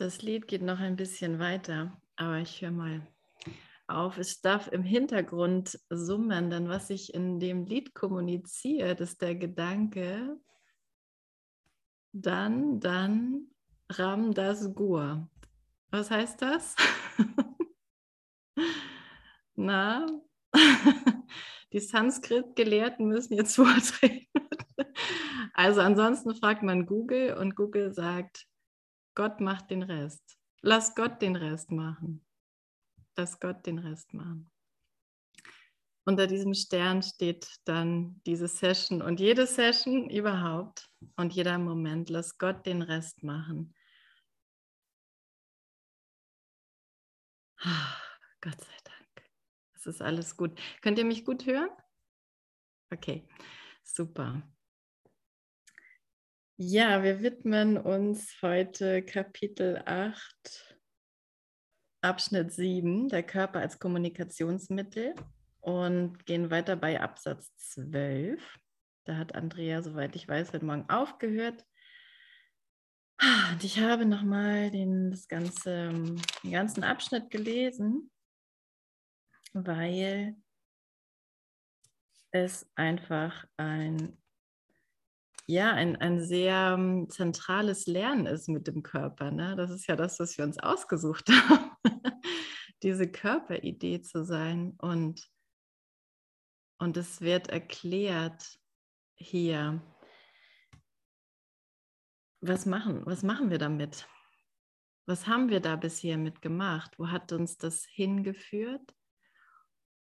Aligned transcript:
Das 0.00 0.22
Lied 0.22 0.48
geht 0.48 0.62
noch 0.62 0.78
ein 0.78 0.96
bisschen 0.96 1.38
weiter, 1.38 2.00
aber 2.16 2.38
ich 2.38 2.62
höre 2.62 2.70
mal 2.70 3.06
auf. 3.86 4.16
Es 4.16 4.40
darf 4.40 4.66
im 4.68 4.82
Hintergrund 4.82 5.78
summen, 5.90 6.48
denn 6.48 6.70
was 6.70 6.88
ich 6.88 7.12
in 7.12 7.38
dem 7.38 7.66
Lied 7.66 7.92
kommuniziert, 7.94 9.02
ist 9.02 9.20
der 9.20 9.34
Gedanke, 9.34 10.40
dann, 12.12 12.80
dann, 12.80 13.48
Ram 13.90 14.32
das 14.32 14.74
Gur. 14.74 15.28
Was 15.90 16.10
heißt 16.10 16.40
das? 16.40 16.76
Na, 19.54 20.06
die 21.74 21.80
Sanskrit-Gelehrten 21.80 23.06
müssen 23.06 23.34
jetzt 23.34 23.54
vortreten. 23.56 24.48
Also 25.52 25.82
ansonsten 25.82 26.34
fragt 26.34 26.62
man 26.62 26.86
Google 26.86 27.34
und 27.34 27.54
Google 27.54 27.92
sagt, 27.92 28.46
Gott 29.20 29.38
macht 29.38 29.70
den 29.70 29.82
Rest. 29.82 30.38
Lass 30.62 30.94
Gott 30.94 31.20
den 31.20 31.36
Rest 31.36 31.70
machen. 31.70 32.24
Lass 33.18 33.38
Gott 33.38 33.66
den 33.66 33.78
Rest 33.78 34.14
machen. 34.14 34.50
Unter 36.06 36.26
diesem 36.26 36.54
Stern 36.54 37.02
steht 37.02 37.60
dann 37.66 38.22
diese 38.24 38.48
Session 38.48 39.02
und 39.02 39.20
jede 39.20 39.46
Session 39.46 40.08
überhaupt 40.08 40.90
und 41.16 41.34
jeder 41.34 41.58
Moment. 41.58 42.08
Lass 42.08 42.38
Gott 42.38 42.64
den 42.64 42.80
Rest 42.80 43.22
machen. 43.22 43.74
Gott 48.40 48.58
sei 48.58 48.78
Dank. 48.84 49.28
Es 49.74 49.84
ist 49.84 50.00
alles 50.00 50.34
gut. 50.34 50.58
Könnt 50.80 50.96
ihr 50.98 51.04
mich 51.04 51.26
gut 51.26 51.44
hören? 51.44 51.68
Okay, 52.90 53.28
super. 53.82 54.42
Ja, 56.62 57.02
wir 57.02 57.22
widmen 57.22 57.78
uns 57.78 58.36
heute 58.42 59.02
Kapitel 59.02 59.80
8, 59.86 60.76
Abschnitt 62.02 62.52
7, 62.52 63.08
der 63.08 63.22
Körper 63.22 63.60
als 63.60 63.78
Kommunikationsmittel 63.78 65.14
und 65.60 66.26
gehen 66.26 66.50
weiter 66.50 66.76
bei 66.76 67.00
Absatz 67.00 67.50
12. 67.56 68.58
Da 69.04 69.16
hat 69.16 69.34
Andrea, 69.34 69.80
soweit 69.80 70.14
ich 70.14 70.28
weiß, 70.28 70.52
heute 70.52 70.66
Morgen 70.66 70.86
aufgehört. 70.90 71.64
Und 73.52 73.64
ich 73.64 73.80
habe 73.80 74.04
nochmal 74.04 74.70
den, 74.70 75.18
ganze, 75.30 75.88
den 76.44 76.50
ganzen 76.50 76.84
Abschnitt 76.84 77.30
gelesen, 77.30 78.10
weil 79.54 80.36
es 82.32 82.70
einfach 82.74 83.46
ein 83.56 84.20
ja, 85.50 85.72
ein, 85.72 85.96
ein 85.96 86.20
sehr 86.20 86.74
um, 86.78 87.10
zentrales 87.10 87.88
Lernen 87.88 88.26
ist 88.26 88.48
mit 88.48 88.68
dem 88.68 88.84
Körper. 88.84 89.32
Ne? 89.32 89.56
Das 89.56 89.70
ist 89.70 89.88
ja 89.88 89.96
das, 89.96 90.20
was 90.20 90.38
wir 90.38 90.44
uns 90.44 90.58
ausgesucht 90.58 91.28
haben, 91.48 91.70
diese 92.84 93.10
Körperidee 93.10 94.00
zu 94.00 94.24
sein. 94.24 94.74
Und, 94.78 95.28
und 96.78 96.96
es 96.96 97.20
wird 97.20 97.48
erklärt 97.48 98.60
hier, 99.16 99.82
was 102.40 102.64
machen, 102.64 103.04
was 103.04 103.24
machen 103.24 103.50
wir 103.50 103.58
damit? 103.58 104.06
Was 105.06 105.26
haben 105.26 105.48
wir 105.48 105.58
da 105.58 105.74
bisher 105.74 106.16
mitgemacht? 106.16 106.96
Wo 106.96 107.08
hat 107.08 107.32
uns 107.32 107.58
das 107.58 107.84
hingeführt? 107.86 108.94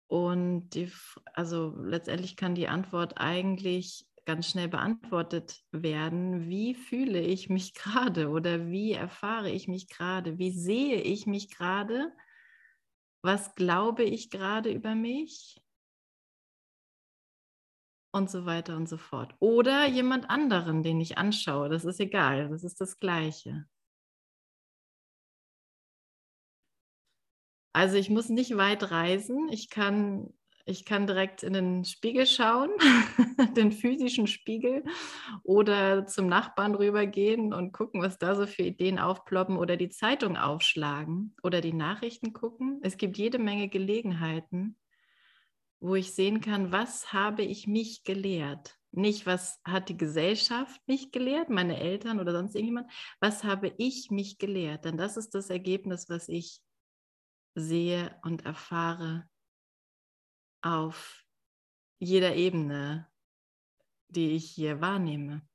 Und 0.09 0.71
die, 0.71 0.93
also 1.33 1.75
letztendlich 1.79 2.37
kann 2.37 2.55
die 2.55 2.69
Antwort 2.69 3.15
eigentlich 3.17 4.08
ganz 4.29 4.51
schnell 4.51 4.69
beantwortet 4.69 5.65
werden, 5.73 6.51
wie 6.51 6.75
fühle 6.75 7.19
ich 7.19 7.48
mich 7.48 7.73
gerade 7.75 8.29
oder 8.29 8.67
wie 8.67 8.93
erfahre 8.93 9.51
ich 9.51 9.69
mich 9.69 9.89
gerade, 9.89 10.37
wie 10.37 10.51
sehe 10.51 11.01
ich 11.01 11.27
mich 11.27 11.51
gerade, 11.51 12.12
was 13.23 13.55
glaube 13.55 14.05
ich 14.05 14.29
gerade 14.29 14.70
über 14.70 14.95
mich? 14.95 15.58
Und 18.13 18.30
so 18.30 18.45
weiter 18.45 18.77
und 18.77 18.86
so 18.86 18.98
fort. 18.98 19.35
Oder 19.39 19.86
jemand 19.86 20.29
anderen, 20.29 20.83
den 20.83 21.01
ich 21.01 21.17
anschaue, 21.17 21.70
das 21.70 21.86
ist 21.86 21.98
egal, 21.98 22.51
das 22.51 22.64
ist 22.64 22.83
das 22.83 22.98
gleiche. 22.98 23.67
Also 27.73 27.97
ich 27.97 28.11
muss 28.11 28.29
nicht 28.29 28.58
weit 28.58 28.91
reisen, 28.91 29.48
ich 29.51 29.70
kann 29.70 30.35
ich 30.68 30.84
kann 30.84 31.06
direkt 31.06 31.42
in 31.42 31.55
den 31.55 31.84
Spiegel 31.84 32.27
schauen, 32.27 32.70
den 33.56 33.73
physischen 33.73 34.27
Spiegel, 34.27 34.84
oder 35.42 36.06
zum 36.06 36.27
Nachbarn 36.27 36.74
rübergehen 36.74 37.55
und 37.55 37.73
gucken, 37.73 38.02
was 38.02 38.18
da 38.18 38.34
so 38.34 38.46
für 38.46 38.62
Ideen 38.62 38.98
aufploppen 38.98 39.57
oder 39.57 39.77
die 39.77 39.89
Zeitung 39.89 40.36
aufschlagen 40.36 41.34
oder 41.42 41.62
die 41.62 41.73
Nachrichten 41.73 42.34
gucken. 42.34 42.80
Es 42.83 42.98
gibt 42.98 43.17
jede 43.17 43.39
Menge 43.39 43.68
Gelegenheiten, 43.68 44.77
wo 45.80 45.95
ich 45.95 46.12
sehen 46.12 46.40
kann, 46.42 46.70
was 46.70 47.12
habe 47.12 47.42
ich 47.42 47.67
mich 47.67 48.05
gelehrt. 48.05 48.77
Nicht, 48.90 49.27
was 49.27 49.61
hat 49.64 49.89
die 49.89 49.96
Gesellschaft 49.96 50.80
mich 50.86 51.12
gelehrt, 51.12 51.51
meine 51.51 51.78
Eltern 51.78 52.20
oder 52.20 52.33
sonst 52.33 52.55
irgendjemand, 52.55 52.90
was 53.20 53.45
habe 53.45 53.73
ich 53.78 54.11
mich 54.11 54.39
gelehrt. 54.39 54.84
Denn 54.84 54.96
das 54.98 55.17
ist 55.17 55.34
das 55.34 55.51
Ergebnis, 55.51 56.08
was 56.08 56.28
ich 56.28 56.61
sehe 57.55 58.17
und 58.23 58.45
erfahre 58.45 59.28
auf 60.63 61.24
jeder 61.98 62.35
Ebene, 62.35 63.11
die 64.08 64.36
ich 64.36 64.51
hier 64.51 64.80
wahrnehme. 64.80 65.46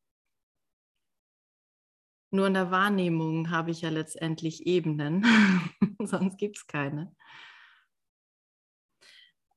Nur 2.31 2.47
in 2.47 2.56
der 2.56 2.72
Wahrnehmung 2.72 3.52
habe 3.52 3.72
ich 3.72 3.81
ja 3.81 3.90
letztendlich 3.90 4.66
Ebenen, 4.66 5.24
sonst 6.00 6.38
gibt 6.38 6.58
es 6.58 6.68
keine. 6.68 7.16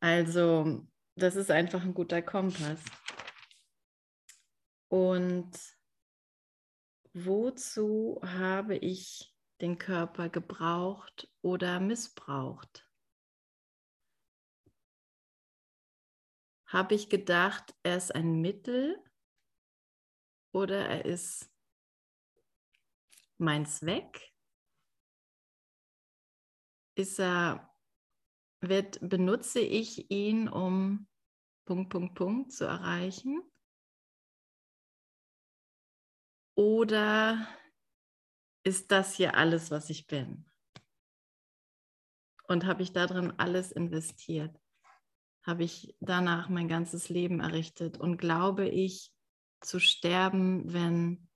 Also, 0.00 0.86
das 1.14 1.36
ist 1.36 1.50
einfach 1.50 1.82
ein 1.82 1.94
guter 1.94 2.20
Kompass. 2.20 2.80
Und 4.88 5.50
wozu 7.14 8.20
habe 8.22 8.76
ich 8.76 9.34
den 9.60 9.78
Körper 9.78 10.28
gebraucht 10.28 11.28
oder 11.40 11.80
missbraucht? 11.80 12.85
Habe 16.76 16.94
ich 16.94 17.08
gedacht, 17.08 17.74
er 17.84 17.96
ist 17.96 18.14
ein 18.14 18.42
Mittel 18.42 19.02
oder 20.52 20.86
er 20.86 21.06
ist 21.06 21.50
mein 23.38 23.64
Zweck? 23.64 24.34
Ist 26.94 27.18
er, 27.18 27.74
wird, 28.60 28.98
benutze 29.00 29.60
ich 29.60 30.10
ihn, 30.10 30.50
um 30.50 31.08
Punkt, 31.64 31.88
Punkt, 31.88 32.14
Punkt 32.14 32.52
zu 32.52 32.66
erreichen? 32.66 33.40
Oder 36.58 37.48
ist 38.64 38.90
das 38.90 39.14
hier 39.14 39.34
alles, 39.34 39.70
was 39.70 39.88
ich 39.88 40.06
bin? 40.06 40.44
Und 42.48 42.66
habe 42.66 42.82
ich 42.82 42.92
darin 42.92 43.30
alles 43.38 43.72
investiert? 43.72 44.60
Habe 45.46 45.62
ich 45.62 45.94
danach 46.00 46.48
mein 46.48 46.68
ganzes 46.68 47.08
Leben 47.08 47.40
errichtet 47.40 47.98
und 47.98 48.18
glaube 48.18 48.68
ich 48.68 49.12
zu 49.60 49.78
sterben, 49.78 50.72
wenn 50.72 51.28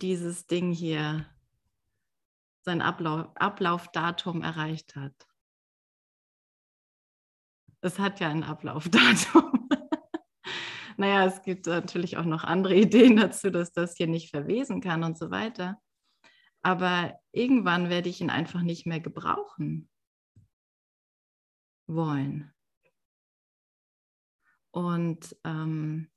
dieses 0.00 0.46
Ding 0.46 0.72
hier 0.72 1.26
sein 2.64 2.80
Ablauf, 2.80 3.28
Ablaufdatum 3.36 4.42
erreicht 4.42 4.96
hat. 4.96 5.14
Es 7.82 7.98
hat 7.98 8.20
ja 8.20 8.28
ein 8.28 8.44
Ablaufdatum. 8.44 9.68
naja, 10.96 11.26
es 11.26 11.42
gibt 11.42 11.66
natürlich 11.66 12.16
auch 12.16 12.24
noch 12.24 12.44
andere 12.44 12.76
Ideen 12.76 13.16
dazu, 13.16 13.50
dass 13.50 13.72
das 13.72 13.96
hier 13.96 14.06
nicht 14.06 14.30
verwesen 14.30 14.80
kann 14.80 15.04
und 15.04 15.18
so 15.18 15.30
weiter. 15.30 15.80
Aber 16.62 17.18
irgendwann 17.32 17.90
werde 17.90 18.08
ich 18.08 18.20
ihn 18.20 18.30
einfach 18.30 18.62
nicht 18.62 18.86
mehr 18.86 19.00
gebrauchen 19.00 19.90
wollen. 21.88 22.51
Und, 24.72 25.36
ähm, 25.44 26.10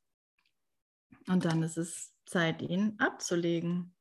und 1.27 1.45
dann 1.45 1.61
ist 1.61 1.77
es 1.77 2.13
Zeit, 2.25 2.61
ihn 2.61 2.95
abzulegen. 2.97 3.95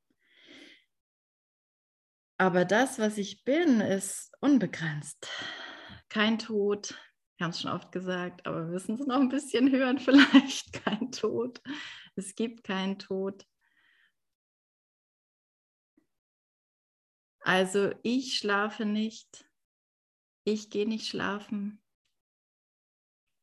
Aber 2.38 2.64
das, 2.64 2.98
was 2.98 3.18
ich 3.18 3.44
bin, 3.44 3.80
ist 3.80 4.32
unbegrenzt. 4.40 5.28
Kein 6.08 6.38
Tod. 6.38 6.98
Wir 7.36 7.44
haben 7.44 7.50
es 7.50 7.60
schon 7.60 7.70
oft 7.72 7.90
gesagt, 7.90 8.46
aber 8.46 8.66
wir 8.66 8.72
müssen 8.72 8.94
es 8.94 9.06
noch 9.06 9.20
ein 9.20 9.28
bisschen 9.28 9.70
hören 9.72 9.98
vielleicht. 10.00 10.72
Kein 10.84 11.10
Tod. 11.10 11.60
Es 12.14 12.34
gibt 12.36 12.64
keinen 12.64 12.98
Tod. 12.98 13.44
Also 17.40 17.92
ich 18.02 18.38
schlafe 18.38 18.84
nicht. 18.84 19.48
Ich 20.44 20.70
gehe 20.70 20.88
nicht 20.88 21.08
schlafen 21.08 21.83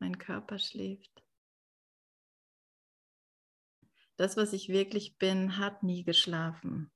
mein 0.01 0.17
Körper 0.17 0.59
schläft. 0.59 1.23
Das, 4.17 4.35
was 4.35 4.51
ich 4.51 4.69
wirklich 4.69 5.17
bin, 5.17 5.57
hat 5.57 5.83
nie 5.83 6.03
geschlafen. 6.03 6.91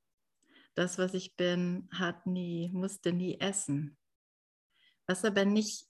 das, 0.74 0.98
was 0.98 1.14
ich 1.14 1.38
bin, 1.38 1.88
hat 1.94 2.26
nie, 2.28 2.70
musste 2.74 3.14
nie 3.14 3.40
essen. 3.40 3.98
Was 5.08 5.24
aber 5.24 5.46
nicht 5.46 5.88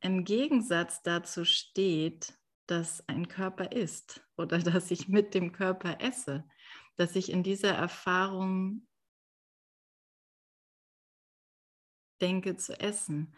im 0.00 0.24
Gegensatz 0.24 1.02
dazu 1.02 1.44
steht, 1.44 2.36
dass 2.66 3.06
ein 3.08 3.28
Körper 3.28 3.70
ist 3.70 4.26
oder 4.36 4.58
dass 4.58 4.90
ich 4.90 5.06
mit 5.06 5.34
dem 5.34 5.52
Körper 5.52 6.00
esse, 6.00 6.44
dass 6.96 7.14
ich 7.14 7.30
in 7.30 7.42
dieser 7.44 7.72
Erfahrung 7.72 8.88
denke 12.20 12.56
zu 12.56 12.78
essen. 12.80 13.34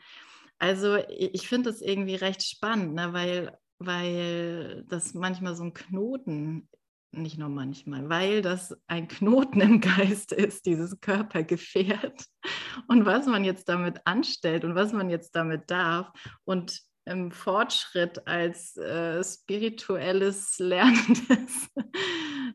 Also 0.59 0.97
ich 1.09 1.49
finde 1.49 1.71
das 1.71 1.83
irgendwie 1.83 2.15
recht 2.15 2.43
spannend, 2.43 2.95
ne, 2.95 3.13
weil, 3.13 3.59
weil 3.79 4.85
das 4.89 5.15
manchmal 5.15 5.55
so 5.55 5.65
ein 5.65 5.75
Knoten, 5.75 6.69
nicht 7.13 7.39
nur 7.39 7.49
manchmal, 7.49 8.09
weil 8.09 8.43
das 8.43 8.77
ein 8.87 9.09
Knoten 9.09 9.61
im 9.61 9.81
Geist 9.81 10.33
ist, 10.33 10.67
dieses 10.67 11.01
Körpergefährt 11.01 12.25
und 12.89 13.07
was 13.07 13.27
man 13.27 13.45
jetzt 13.45 13.69
damit 13.69 14.01
anstellt 14.05 14.65
und 14.65 14.75
was 14.75 14.93
man 14.93 15.11
jetzt 15.11 15.35
damit 15.35 15.71
darf. 15.71 16.11
Und 16.45 16.81
im 17.07 17.31
Fortschritt 17.31 18.27
als 18.27 18.77
äh, 18.77 19.23
spirituelles, 19.23 20.59
lernendes, 20.59 21.69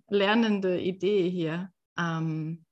lernende 0.10 0.80
Idee 0.80 1.30
hier. 1.30 1.72
Ähm, 1.98 2.66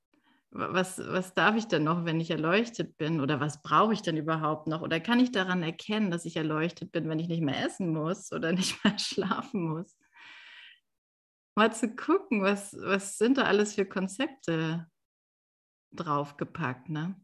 was, 0.51 0.97
was 0.97 1.33
darf 1.33 1.55
ich 1.55 1.67
denn 1.67 1.83
noch, 1.83 2.05
wenn 2.05 2.19
ich 2.19 2.31
erleuchtet 2.31 2.97
bin? 2.97 3.21
Oder 3.21 3.39
was 3.39 3.61
brauche 3.61 3.93
ich 3.93 4.01
denn 4.01 4.17
überhaupt 4.17 4.67
noch? 4.67 4.81
Oder 4.81 4.99
kann 4.99 5.19
ich 5.19 5.31
daran 5.31 5.61
erkennen, 5.61 6.09
dass 6.09 6.25
ich 6.25 6.35
erleuchtet 6.35 6.91
bin, 6.91 7.07
wenn 7.07 7.19
ich 7.19 7.27
nicht 7.27 7.41
mehr 7.41 7.63
essen 7.63 7.93
muss 7.93 8.31
oder 8.33 8.51
nicht 8.51 8.83
mehr 8.83 8.97
schlafen 8.97 9.69
muss? 9.69 9.97
Mal 11.55 11.73
zu 11.73 11.93
gucken, 11.95 12.41
was, 12.41 12.75
was 12.79 13.17
sind 13.17 13.37
da 13.37 13.43
alles 13.43 13.75
für 13.75 13.85
Konzepte 13.85 14.89
draufgepackt, 15.91 16.89
ne? 16.89 17.15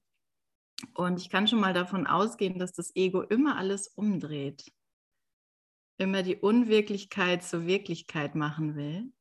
Und 0.94 1.22
ich 1.22 1.30
kann 1.30 1.48
schon 1.48 1.62
mal 1.62 1.74
davon 1.74 2.06
ausgehen, 2.06 2.60
dass 2.60 2.74
das 2.74 2.94
Ego 2.96 3.22
immer 3.22 3.58
alles 3.58 3.88
umdreht, 3.88 4.74
immer 5.98 6.22
die 6.22 6.36
Unwirklichkeit 6.36 7.44
zur 7.44 7.66
Wirklichkeit 7.66 8.36
machen 8.36 8.76
will 8.76 9.14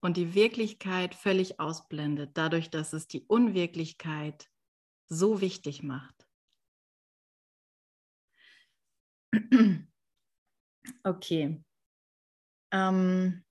und 0.00 0.16
die 0.16 0.34
Wirklichkeit 0.34 1.14
völlig 1.14 1.60
ausblendet, 1.60 2.30
dadurch, 2.34 2.70
dass 2.70 2.92
es 2.92 3.08
die 3.08 3.24
Unwirklichkeit 3.24 4.48
so 5.08 5.40
wichtig 5.40 5.82
macht. 5.82 6.26
Okay. 11.04 11.62
Ähm 12.72 13.44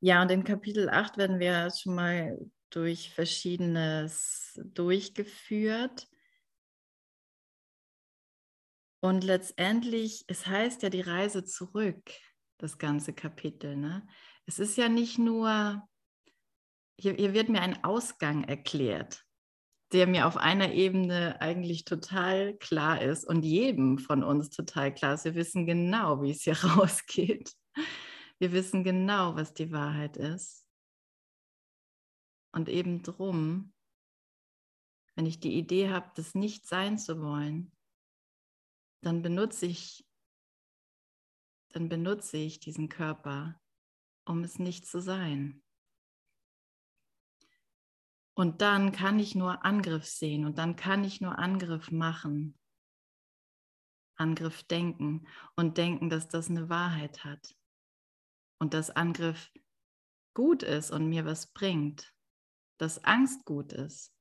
ja, 0.00 0.20
und 0.20 0.30
in 0.30 0.44
Kapitel 0.44 0.90
8 0.90 1.16
werden 1.16 1.38
wir 1.38 1.70
schon 1.70 1.94
mal 1.94 2.38
durch 2.70 3.10
verschiedenes 3.14 4.60
durchgeführt. 4.62 6.08
Und 9.00 9.24
letztendlich, 9.24 10.24
es 10.28 10.46
heißt 10.46 10.82
ja 10.82 10.90
die 10.90 11.02
Reise 11.02 11.44
zurück, 11.44 12.10
das 12.64 12.78
ganze 12.78 13.12
Kapitel. 13.12 13.76
Ne? 13.76 14.06
Es 14.46 14.58
ist 14.58 14.76
ja 14.76 14.88
nicht 14.88 15.18
nur, 15.18 15.86
hier, 16.98 17.14
hier 17.14 17.34
wird 17.34 17.50
mir 17.50 17.60
ein 17.60 17.84
Ausgang 17.84 18.44
erklärt, 18.44 19.24
der 19.92 20.06
mir 20.06 20.26
auf 20.26 20.36
einer 20.36 20.72
Ebene 20.72 21.40
eigentlich 21.40 21.84
total 21.84 22.56
klar 22.56 23.02
ist 23.02 23.24
und 23.24 23.44
jedem 23.44 23.98
von 23.98 24.24
uns 24.24 24.50
total 24.50 24.92
klar 24.92 25.14
ist. 25.14 25.24
Wir 25.26 25.34
wissen 25.34 25.66
genau, 25.66 26.22
wie 26.22 26.30
es 26.30 26.42
hier 26.42 26.56
rausgeht. 26.64 27.52
Wir 28.38 28.52
wissen 28.52 28.82
genau, 28.82 29.36
was 29.36 29.54
die 29.54 29.70
Wahrheit 29.70 30.16
ist. 30.16 30.66
Und 32.52 32.68
eben 32.68 33.02
drum, 33.02 33.72
wenn 35.16 35.26
ich 35.26 35.38
die 35.38 35.54
Idee 35.54 35.90
habe, 35.90 36.10
das 36.16 36.34
nicht 36.34 36.66
sein 36.66 36.98
zu 36.98 37.20
wollen, 37.20 37.72
dann 39.02 39.22
benutze 39.22 39.66
ich, 39.66 40.06
dann 41.74 41.88
benutze 41.88 42.36
ich 42.36 42.60
diesen 42.60 42.88
Körper, 42.88 43.60
um 44.24 44.44
es 44.44 44.58
nicht 44.58 44.86
zu 44.86 45.00
sein. 45.00 45.62
Und 48.34 48.62
dann 48.62 48.92
kann 48.92 49.18
ich 49.18 49.34
nur 49.34 49.64
Angriff 49.64 50.06
sehen 50.06 50.44
und 50.44 50.58
dann 50.58 50.76
kann 50.76 51.04
ich 51.04 51.20
nur 51.20 51.38
Angriff 51.38 51.90
machen. 51.90 52.58
Angriff 54.16 54.62
denken 54.64 55.26
und 55.56 55.76
denken, 55.78 56.08
dass 56.08 56.28
das 56.28 56.48
eine 56.48 56.68
Wahrheit 56.68 57.24
hat 57.24 57.56
und 58.58 58.74
dass 58.74 58.90
Angriff 58.90 59.52
gut 60.34 60.62
ist 60.62 60.90
und 60.90 61.08
mir 61.08 61.24
was 61.24 61.52
bringt 61.52 62.14
dass 62.78 63.02
Angst 63.04 63.44
gut 63.44 63.72
ist. 63.72 64.12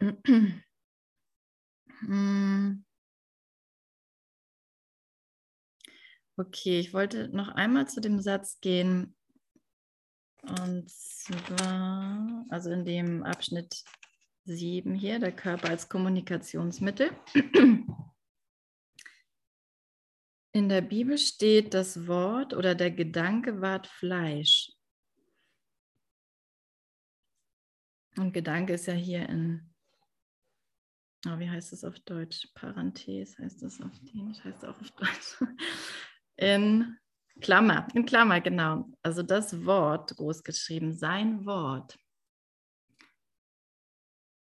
Okay, 6.36 6.80
ich 6.80 6.92
wollte 6.92 7.28
noch 7.28 7.48
einmal 7.48 7.88
zu 7.88 8.00
dem 8.00 8.20
Satz 8.20 8.60
gehen. 8.60 9.14
Und 10.42 10.90
zwar, 10.90 12.44
also 12.48 12.70
in 12.70 12.84
dem 12.84 13.22
Abschnitt 13.22 13.84
7 14.44 14.94
hier, 14.94 15.20
der 15.20 15.32
Körper 15.32 15.68
als 15.68 15.88
Kommunikationsmittel. 15.88 17.10
In 20.54 20.68
der 20.68 20.82
Bibel 20.82 21.16
steht, 21.16 21.72
das 21.74 22.06
Wort 22.06 22.52
oder 22.52 22.74
der 22.74 22.90
Gedanke 22.90 23.60
ward 23.60 23.86
Fleisch. 23.86 24.70
Und 28.18 28.32
Gedanke 28.34 28.74
ist 28.74 28.86
ja 28.86 28.92
hier 28.92 29.28
in, 29.28 29.71
oh, 31.26 31.38
wie 31.38 31.50
heißt 31.50 31.72
es 31.72 31.84
auf 31.84 31.98
Deutsch? 32.00 32.48
Parenthese 32.54 33.42
heißt 33.42 33.62
das 33.62 33.80
auf 33.80 33.98
Dänisch, 34.00 34.42
heißt 34.44 34.62
es 34.62 34.68
auch 34.68 34.80
auf 34.80 34.90
Deutsch. 34.92 35.38
In 36.36 36.98
Klammer, 37.40 37.88
in 37.94 38.04
Klammer, 38.04 38.40
genau. 38.40 38.88
Also 39.02 39.22
das 39.22 39.64
Wort, 39.64 40.16
groß 40.16 40.42
geschrieben, 40.42 40.92
sein 40.92 41.46
Wort. 41.46 41.98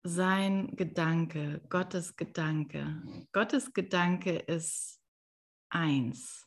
Sein 0.05 0.77
Gedanke, 0.77 1.63
Gottes 1.69 2.17
Gedanke. 2.17 3.03
Gottes 3.33 3.73
Gedanke 3.73 4.37
ist 4.37 5.01
eins. 5.69 6.47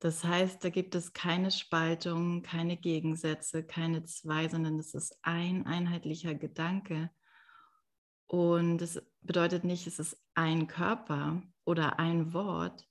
Das 0.00 0.24
heißt, 0.24 0.62
da 0.62 0.68
gibt 0.68 0.94
es 0.94 1.14
keine 1.14 1.50
Spaltung, 1.50 2.42
keine 2.42 2.76
Gegensätze, 2.76 3.64
keine 3.64 4.04
zwei, 4.04 4.46
sondern 4.48 4.78
es 4.78 4.94
ist 4.94 5.18
ein 5.22 5.64
einheitlicher 5.64 6.34
Gedanke. 6.34 7.10
Und 8.26 8.82
es 8.82 9.02
bedeutet 9.20 9.64
nicht, 9.64 9.86
es 9.86 9.98
ist 9.98 10.16
ein 10.34 10.66
Körper 10.66 11.42
oder 11.64 11.98
ein 11.98 12.32
Wort, 12.32 12.88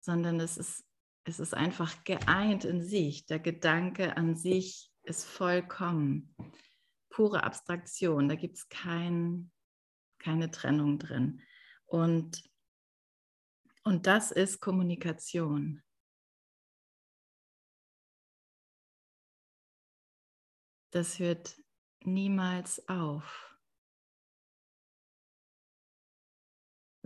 sondern 0.00 0.40
es 0.40 0.56
ist, 0.56 0.84
es 1.24 1.38
ist 1.38 1.54
einfach 1.54 2.04
geeint 2.04 2.64
in 2.64 2.82
sich. 2.82 3.26
Der 3.26 3.38
Gedanke 3.38 4.16
an 4.16 4.34
sich 4.36 4.92
ist 5.02 5.24
vollkommen. 5.24 6.34
Pure 7.10 7.44
Abstraktion, 7.44 8.28
da 8.28 8.34
gibt 8.34 8.58
es 8.58 8.68
kein, 8.68 9.50
keine 10.18 10.50
Trennung 10.50 10.98
drin. 10.98 11.42
Und 11.86 12.48
und 13.88 14.06
das 14.06 14.32
ist 14.32 14.60
Kommunikation. 14.60 15.82
Das 20.90 21.18
hört 21.18 21.58
niemals 22.04 22.86
auf. 22.86 23.47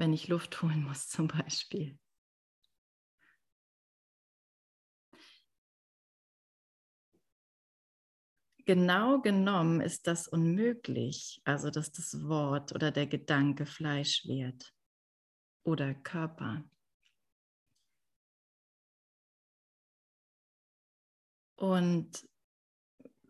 Wenn 0.02 0.12
ich 0.12 0.26
Luft 0.26 0.60
holen 0.60 0.82
muss 0.82 1.08
zum 1.08 1.28
Beispiel. 1.28 1.96
Genau 8.64 9.20
genommen 9.20 9.80
ist 9.80 10.08
das 10.08 10.26
unmöglich, 10.26 11.40
also 11.44 11.70
dass 11.70 11.92
das 11.92 12.20
Wort 12.26 12.74
oder 12.74 12.90
der 12.90 13.06
Gedanke 13.06 13.64
Fleisch 13.64 14.26
wird 14.26 14.74
oder 15.62 15.94
Körper. 15.94 16.64
Und 21.54 22.28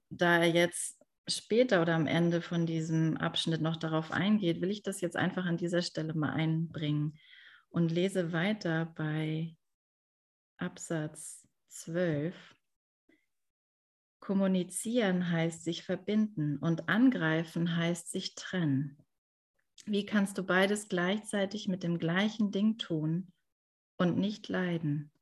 da 0.09 0.43
jetzt 0.43 1.02
später 1.29 1.83
oder 1.83 1.95
am 1.95 2.07
Ende 2.07 2.43
von 2.43 2.67
diesem 2.67 3.17
Abschnitt 3.17 3.61
noch 3.61 3.77
darauf 3.77 4.11
eingeht, 4.11 4.61
will 4.61 4.71
ich 4.71 4.83
das 4.83 5.01
jetzt 5.01 5.17
einfach 5.17 5.45
an 5.45 5.57
dieser 5.57 5.83
Stelle 5.83 6.15
mal 6.15 6.33
einbringen 6.33 7.19
und 7.71 7.91
lese 7.91 8.33
weiter 8.33 8.87
bei 8.97 9.57
Absatz 10.57 11.47
12. 11.69 12.35
Kommunizieren 14.21 15.31
heißt 15.31 15.65
sich 15.65 15.83
verbinden 15.83 16.59
und 16.59 16.89
angreifen 16.89 17.77
heißt 17.77 18.11
sich 18.11 18.35
trennen. 18.35 18.99
Wie 19.87 20.07
kannst 20.07 20.39
du 20.39 20.45
beides 20.45 20.89
gleichzeitig 20.89 21.67
mit 21.67 21.83
dem 21.83 21.99
gleichen 21.99 22.53
Ding 22.53 22.79
tun 22.79 23.33
und 24.03 24.19
nicht 24.19 24.49
leiden. 24.49 25.13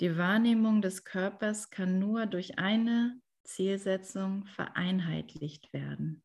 Die 0.00 0.16
Wahrnehmung 0.16 0.82
des 0.82 1.04
Körpers 1.04 1.70
kann 1.70 1.98
nur 1.98 2.26
durch 2.26 2.58
eine 2.58 3.20
Zielsetzung 3.44 4.46
vereinheitlicht 4.46 5.72
werden. 5.72 6.22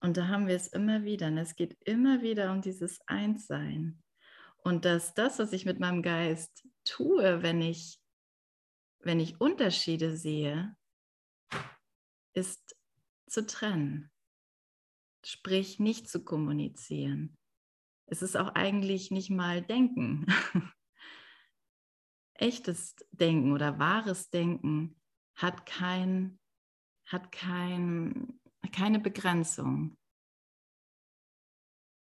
Und 0.00 0.16
da 0.16 0.28
haben 0.28 0.48
wir 0.48 0.56
es 0.56 0.68
immer 0.68 1.04
wieder. 1.04 1.28
Und 1.28 1.38
es 1.38 1.54
geht 1.54 1.76
immer 1.84 2.22
wieder 2.22 2.52
um 2.52 2.60
dieses 2.60 3.00
Einssein. 3.06 4.02
Und 4.58 4.84
dass 4.84 5.14
das, 5.14 5.38
was 5.38 5.52
ich 5.52 5.64
mit 5.64 5.80
meinem 5.80 6.02
Geist 6.02 6.66
tue, 6.84 7.42
wenn 7.42 7.60
ich, 7.60 8.00
wenn 9.00 9.20
ich 9.20 9.40
Unterschiede 9.40 10.16
sehe, 10.16 10.76
ist 12.34 12.76
zu 13.28 13.46
trennen. 13.46 14.10
Sprich, 15.24 15.78
nicht 15.78 16.08
zu 16.08 16.24
kommunizieren. 16.24 17.36
Es 18.06 18.22
ist 18.22 18.36
auch 18.36 18.54
eigentlich 18.54 19.10
nicht 19.10 19.30
mal 19.30 19.62
Denken. 19.62 20.26
Echtes 22.34 22.96
Denken 23.12 23.52
oder 23.52 23.78
wahres 23.78 24.30
Denken 24.30 25.00
hat 25.42 25.66
kein, 25.66 26.38
hat 27.06 27.32
kein, 27.32 28.40
keine 28.72 29.00
Begrenzung. 29.00 29.96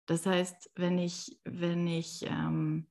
Das 0.06 0.26
heißt, 0.26 0.72
wenn 0.74 0.98
ich, 0.98 1.40
wenn 1.44 1.86
ich 1.86 2.24
ähm, 2.24 2.90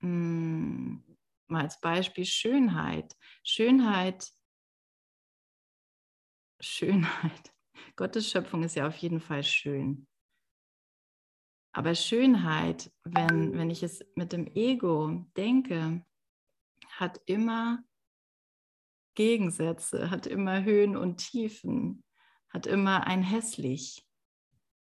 mh, 0.00 0.02
hm, 0.02 1.16
mal 1.48 1.62
als 1.62 1.80
Beispiel 1.80 2.26
Schönheit, 2.26 3.16
Schönheit, 3.42 4.30
Schönheit, 6.60 7.54
Gottes 7.96 8.30
Schöpfung 8.30 8.62
ist 8.62 8.76
ja 8.76 8.86
auf 8.86 8.96
jeden 8.96 9.20
Fall 9.20 9.42
schön. 9.42 10.06
Aber 11.74 11.94
Schönheit, 11.94 12.92
wenn, 13.04 13.56
wenn 13.56 13.70
ich 13.70 13.82
es 13.82 14.04
mit 14.14 14.32
dem 14.32 14.46
Ego 14.46 15.26
denke, 15.36 16.04
hat 16.90 17.18
immer 17.24 17.82
Gegensätze, 19.14 20.10
hat 20.10 20.26
immer 20.26 20.64
Höhen 20.64 20.96
und 20.96 21.18
Tiefen, 21.18 22.04
hat 22.48 22.66
immer 22.66 23.06
ein 23.06 23.22
hässlich, 23.22 24.06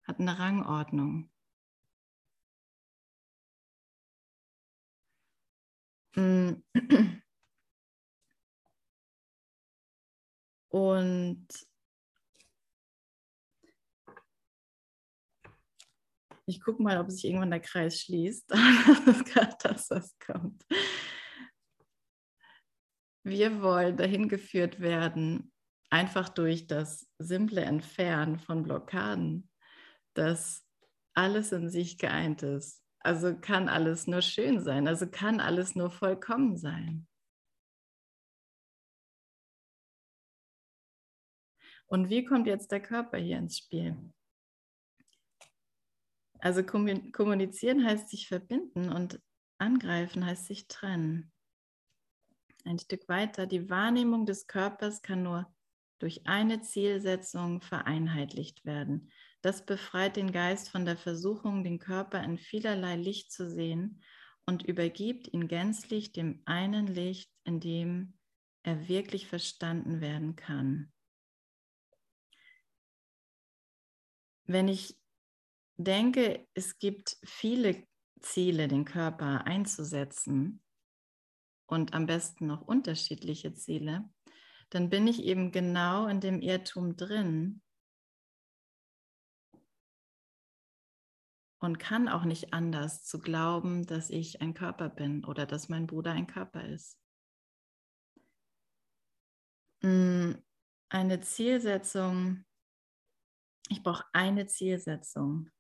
hat 0.07 0.21
eine 0.21 0.39
Rangordnung. 0.39 1.31
Mm. 6.17 6.63
Und 10.73 11.49
ich 16.47 16.61
gucke 16.61 16.83
mal, 16.83 16.99
ob 16.99 17.11
sich 17.11 17.25
irgendwann 17.25 17.51
der 17.51 17.61
Kreis 17.61 18.01
schließt. 18.01 18.51
das 18.51 19.07
ist 19.07 19.25
gerade 19.27 19.57
das, 19.63 19.91
was 19.91 20.17
kommt. 20.19 20.65
Wir 23.23 23.63
wollen 23.63 23.97
dahin 23.97 24.29
geführt 24.29 24.81
werden, 24.81 25.53
einfach 25.91 26.29
durch 26.29 26.67
das 26.67 27.09
simple 27.19 27.63
Entfernen 27.63 28.39
von 28.39 28.63
Blockaden, 28.63 29.51
dass 30.15 30.67
alles 31.15 31.53
in 31.53 31.69
sich 31.69 31.99
geeint 31.99 32.43
ist. 32.43 32.83
Also 33.01 33.39
kann 33.39 33.69
alles 33.69 34.07
nur 34.07 34.23
schön 34.23 34.61
sein, 34.61 34.87
also 34.87 35.07
kann 35.09 35.41
alles 35.41 35.75
nur 35.75 35.91
vollkommen 35.91 36.57
sein. 36.57 37.07
Und 41.87 42.09
wie 42.09 42.25
kommt 42.25 42.47
jetzt 42.47 42.71
der 42.71 42.81
Körper 42.81 43.19
hier 43.19 43.39
ins 43.39 43.59
Spiel? 43.59 43.97
Also 46.39 46.63
kommunizieren 46.65 47.85
heißt 47.85 48.09
sich 48.09 48.29
verbinden 48.29 48.91
und 48.91 49.21
angreifen 49.59 50.25
heißt 50.25 50.47
sich 50.47 50.69
trennen. 50.69 51.33
Ein 52.65 52.79
Stück 52.79 53.09
weiter, 53.09 53.47
die 53.47 53.71
Wahrnehmung 53.71 54.27
des 54.27 54.47
Körpers 54.47 55.03
kann 55.03 55.23
nur 55.23 55.53
durch 55.99 56.27
eine 56.27 56.61
Zielsetzung 56.61 57.61
vereinheitlicht 57.61 58.65
werden. 58.65 59.11
Das 59.43 59.65
befreit 59.65 60.17
den 60.17 60.33
Geist 60.33 60.69
von 60.69 60.85
der 60.85 60.97
Versuchung, 60.97 61.65
den 61.65 61.79
Körper 61.79 62.23
in 62.23 62.39
vielerlei 62.39 62.97
Licht 62.97 63.33
zu 63.33 63.49
sehen 63.49 64.03
und 64.47 64.63
übergibt 64.63 65.33
ihn 65.33 65.49
gänzlich 65.49 66.13
dem 66.13 66.43
einen 66.45 66.87
Licht, 66.87 67.31
in 67.45 67.61
dem 67.61 68.19
er 68.63 68.89
wirklich 68.89 69.27
verstanden 69.27 70.01
werden 70.01 70.37
kann. 70.37 70.93
Wenn 74.45 74.69
ich 74.69 74.99
denke, 75.77 76.47
es 76.55 76.79
gibt 76.79 77.17
viele 77.25 77.87
Ziele, 78.21 78.69
den 78.69 78.85
Körper 78.85 79.47
einzusetzen, 79.47 80.63
und 81.71 81.95
am 81.95 82.07
besten 82.07 82.49
noch 82.49 82.63
unterschiedliche 82.63 83.55
Ziele, 83.55 84.11
dann 84.71 84.91
bin 84.91 85.07
ich 85.07 85.23
eben 85.23 85.53
genau 85.53 86.09
in 86.09 86.21
dem 86.21 86.41
Irrtum 86.41 86.97
drin 86.97 87.63
und 91.61 91.79
kann 91.79 92.09
auch 92.09 92.25
nicht 92.25 92.53
anders 92.53 93.05
zu 93.05 93.21
glauben, 93.21 93.87
dass 93.87 94.11
ich 94.11 94.41
ein 94.41 94.53
Körper 94.53 94.89
bin 94.89 95.25
oder 95.25 95.47
dass 95.47 95.69
mein 95.69 95.87
Bruder 95.87 96.11
ein 96.13 96.27
Körper 96.27 96.67
ist. 96.67 96.99
Mm, 99.83 100.33
eine 100.89 101.21
Zielsetzung, 101.21 102.45
ich 103.69 103.85
brauche 103.85 104.05
eine 104.13 104.47
Zielsetzung, 104.47 105.51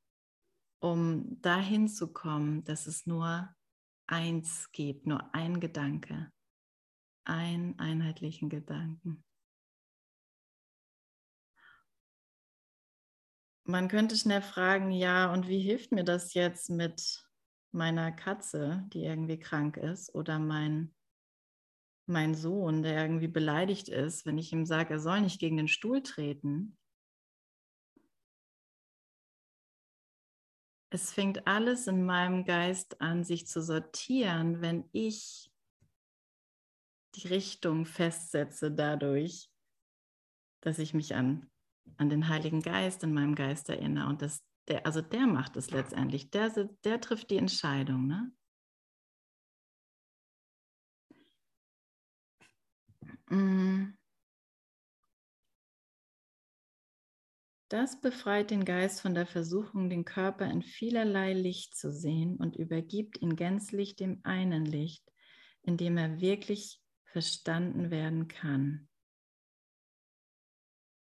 um 0.81 1.40
dahin 1.40 1.87
zu 1.87 2.12
kommen, 2.12 2.64
dass 2.64 2.88
es 2.88 3.07
nur 3.07 3.55
eins 4.11 4.71
gibt, 4.73 5.07
nur 5.07 5.35
ein 5.35 5.61
Gedanke, 5.61 6.33
einen 7.25 7.79
einheitlichen 7.79 8.49
Gedanken. 8.49 9.25
Man 13.64 13.87
könnte 13.87 14.17
schnell 14.17 14.43
fragen, 14.43 14.90
ja, 14.90 15.33
und 15.33 15.47
wie 15.47 15.61
hilft 15.61 15.93
mir 15.93 16.02
das 16.02 16.35
jetzt 16.35 16.71
mit 16.71 17.25
meiner 17.73 18.11
Katze, 18.11 18.85
die 18.93 19.05
irgendwie 19.05 19.38
krank 19.38 19.76
ist, 19.76 20.12
oder 20.12 20.40
mein, 20.40 20.93
mein 22.07 22.35
Sohn, 22.35 22.83
der 22.83 23.00
irgendwie 23.00 23.29
beleidigt 23.29 23.88
ist, 23.88 24.26
wenn 24.26 24.38
ich 24.38 24.52
ihm 24.52 24.67
sage, 24.67 24.95
er 24.95 25.00
soll 25.00 25.21
nicht 25.21 25.38
gegen 25.38 25.57
den 25.57 25.69
Stuhl 25.69 26.02
treten? 26.02 26.79
Es 30.90 31.12
fängt 31.12 31.47
alles 31.47 31.87
in 31.87 32.04
meinem 32.04 32.44
Geist 32.44 33.00
an, 33.00 33.23
sich 33.23 33.47
zu 33.47 33.62
sortieren, 33.62 34.61
wenn 34.61 34.88
ich 34.92 35.50
die 37.14 37.28
Richtung 37.28 37.87
festsetze 37.87 38.73
dadurch, 38.73 39.50
dass 40.61 40.78
ich 40.78 40.92
mich 40.92 41.14
an, 41.14 41.49
an 41.97 42.09
den 42.09 42.28
Heiligen 42.28 42.61
Geist 42.61 43.04
in 43.04 43.14
meinem 43.14 43.37
Geist 43.37 43.68
erinnere. 43.68 44.09
Und 44.09 44.20
das, 44.20 44.44
der, 44.68 44.85
also 44.85 45.00
der 45.00 45.26
macht 45.26 45.56
es 45.56 45.70
letztendlich, 45.70 46.30
der, 46.30 46.50
der 46.85 47.00
trifft 47.00 47.30
die 47.30 47.38
Entscheidung. 47.38 48.06
Ne? 48.09 48.32
Mm. 53.30 54.00
Das 57.70 58.00
befreit 58.00 58.50
den 58.50 58.64
Geist 58.64 59.00
von 59.00 59.14
der 59.14 59.26
Versuchung, 59.26 59.90
den 59.90 60.04
Körper 60.04 60.44
in 60.50 60.60
vielerlei 60.60 61.34
Licht 61.34 61.76
zu 61.76 61.92
sehen 61.92 62.36
und 62.36 62.56
übergibt 62.56 63.22
ihn 63.22 63.36
gänzlich 63.36 63.94
dem 63.94 64.20
einen 64.24 64.66
Licht, 64.66 65.08
in 65.62 65.76
dem 65.76 65.96
er 65.96 66.20
wirklich 66.20 66.82
verstanden 67.04 67.92
werden 67.92 68.26
kann. 68.26 68.88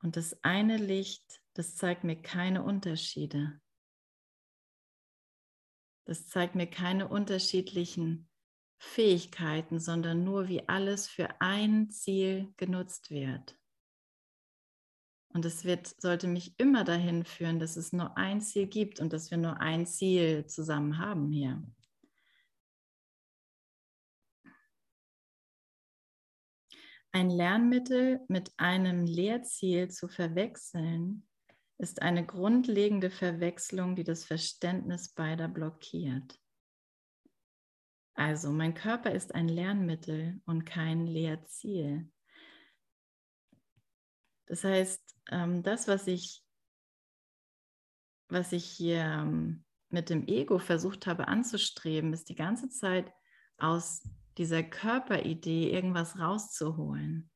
Und 0.04 0.18
das 0.18 0.44
eine 0.44 0.76
Licht, 0.76 1.42
das 1.54 1.78
zeigt 1.78 2.04
mir 2.04 2.22
keine 2.22 2.64
Unterschiede. 2.64 3.62
Das 6.04 6.28
zeigt 6.28 6.56
mir 6.56 6.68
keine 6.68 7.08
unterschiedlichen 7.08 8.30
Fähigkeiten, 8.78 9.80
sondern 9.80 10.26
nur, 10.26 10.50
wie 10.50 10.68
alles 10.68 11.08
für 11.08 11.40
ein 11.40 11.92
Ziel 11.92 12.54
genutzt 12.58 13.10
wird. 13.10 13.58
Und 15.34 15.46
es 15.46 15.64
wird, 15.64 15.88
sollte 16.02 16.28
mich 16.28 16.54
immer 16.58 16.84
dahin 16.84 17.24
führen, 17.24 17.60
dass 17.60 17.78
es 17.78 17.94
nur 17.94 18.18
ein 18.18 18.42
Ziel 18.42 18.68
gibt 18.68 19.00
und 19.00 19.14
dass 19.14 19.32
wir 19.32 19.38
nur 19.38 19.62
ein 19.62 19.86
Ziel 19.86 20.46
zusammen 20.46 20.98
haben 20.98 21.32
hier. 21.32 21.64
Ein 27.14 27.30
Lernmittel 27.30 28.22
mit 28.28 28.52
einem 28.58 29.06
Lehrziel 29.06 29.90
zu 29.90 30.08
verwechseln, 30.08 31.28
ist 31.82 32.02
eine 32.02 32.26
grundlegende 32.26 33.10
Verwechslung, 33.10 33.96
die 33.96 34.04
das 34.04 34.24
Verständnis 34.24 35.10
beider 35.10 35.48
blockiert. 35.48 36.40
Also, 38.14 38.52
mein 38.52 38.76
Körper 38.76 39.12
ist 39.12 39.34
ein 39.34 39.48
Lernmittel 39.48 40.42
und 40.46 40.66
kein 40.66 41.08
Lehrziel. 41.08 42.08
Das 44.52 44.66
heißt, 44.66 45.02
ähm, 45.32 45.64
das, 45.64 45.88
was 45.88 46.08
ich, 46.08 46.44
was 48.28 48.52
ich 48.52 48.66
hier 48.66 48.98
ähm, 48.98 49.64
mit 49.88 50.10
dem 50.10 50.28
Ego 50.28 50.60
versucht 50.60 51.08
habe 51.08 51.30
anzustreben, 51.30 52.12
ist 52.12 52.28
die 52.28 52.36
ganze 52.36 52.68
Zeit 52.68 53.14
aus 53.58 54.04
dieser 54.38 54.62
Körperidee 54.62 55.72
irgendwas 55.72 56.20
rauszuholen, 56.20 57.32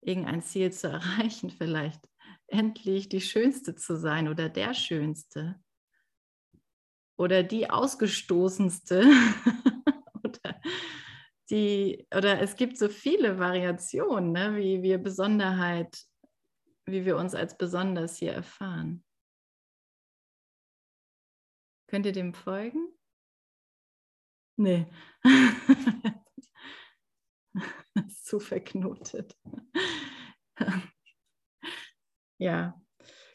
irgendein 0.00 0.42
Ziel 0.42 0.72
zu 0.72 0.88
erreichen, 0.90 1.50
vielleicht 1.50 2.00
endlich 2.48 3.08
die 3.08 3.20
Schönste 3.20 3.76
zu 3.76 3.96
sein 3.96 4.26
oder 4.26 4.48
der 4.48 4.74
Schönste. 4.74 5.62
Oder 7.16 7.44
die 7.44 7.70
Ausgestoßenste. 7.70 9.04
Oder 10.24 10.60
die, 11.48 12.06
oder 12.14 12.40
es 12.40 12.56
gibt 12.56 12.76
so 12.78 12.88
viele 12.88 13.38
Variationen, 13.38 14.32
ne, 14.32 14.56
wie 14.56 14.82
wir 14.82 14.98
Besonderheit, 14.98 16.09
wie 16.90 17.04
wir 17.04 17.16
uns 17.16 17.34
als 17.34 17.56
besonders 17.56 18.16
hier 18.16 18.32
erfahren. 18.32 19.04
Könnt 21.88 22.06
ihr 22.06 22.12
dem 22.12 22.34
folgen? 22.34 22.88
Nee. 24.56 24.86
zu 28.30 28.38
verknotet. 28.38 29.36
ja, 32.38 32.80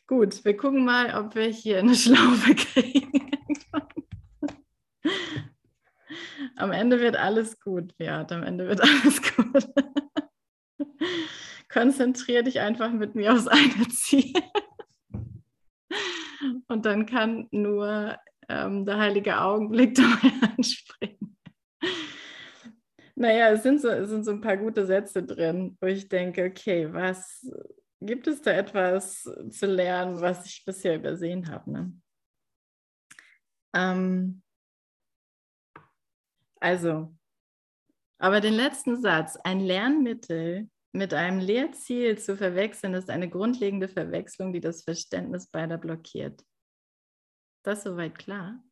gut. 0.07 0.45
Wir 0.45 0.55
gucken 0.55 0.85
mal, 0.85 1.13
ob 1.19 1.35
wir 1.35 1.47
hier 1.47 1.79
eine 1.79 1.95
Schlaufe 1.95 2.55
kriegen. 2.55 3.31
Am 6.55 6.71
Ende 6.71 7.01
wird 7.01 7.17
alles 7.17 7.59
gut, 7.59 7.97
Beat. 7.97 8.31
Am 8.31 8.43
Ende 8.43 8.69
wird 8.69 8.79
alles 8.79 9.21
gut. 9.35 9.67
Konzentriere 11.75 12.43
dich 12.43 12.61
einfach 12.61 12.93
mit 12.93 13.15
mir 13.15 13.33
aufs 13.33 13.47
eine 13.47 13.87
Ziel. 13.89 14.31
Und 16.69 16.85
dann 16.85 17.05
kann 17.05 17.49
nur 17.51 18.17
ähm, 18.47 18.85
der 18.85 18.97
heilige 18.97 19.41
Augenblick 19.41 19.93
dabei 19.95 20.31
anspringen. 20.55 21.37
Naja, 23.15 23.49
es 23.49 23.63
sind, 23.63 23.81
so, 23.81 23.89
es 23.89 24.09
sind 24.09 24.23
so 24.23 24.31
ein 24.31 24.39
paar 24.39 24.55
gute 24.55 24.85
Sätze 24.85 25.21
drin, 25.21 25.77
wo 25.81 25.87
ich 25.87 26.07
denke, 26.07 26.45
okay, 26.45 26.93
was 26.93 27.45
gibt 27.99 28.27
es 28.27 28.41
da 28.41 28.51
etwas 28.51 29.29
zu 29.49 29.65
lernen, 29.65 30.21
was 30.21 30.45
ich 30.45 30.63
bisher 30.63 30.95
übersehen 30.95 31.49
habe? 31.51 31.71
Ne? 31.71 31.93
Ähm, 33.73 34.41
also, 36.61 37.13
aber 38.17 38.39
den 38.39 38.53
letzten 38.53 39.01
Satz, 39.01 39.35
ein 39.43 39.59
Lernmittel 39.59 40.69
mit 40.95 41.13
einem 41.13 41.39
Lehrziel 41.39 42.17
zu 42.17 42.37
verwechseln, 42.37 42.93
ist 42.93 43.09
eine 43.09 43.29
grundlegende 43.29 43.89
Verwechslung, 43.89 44.53
die 44.53 44.61
das 44.61 44.83
Verständnis 44.83 45.47
beider 45.47 45.77
blockiert. 45.77 46.43
Das 47.63 47.83
soweit 47.83 48.17
klar? 48.17 48.63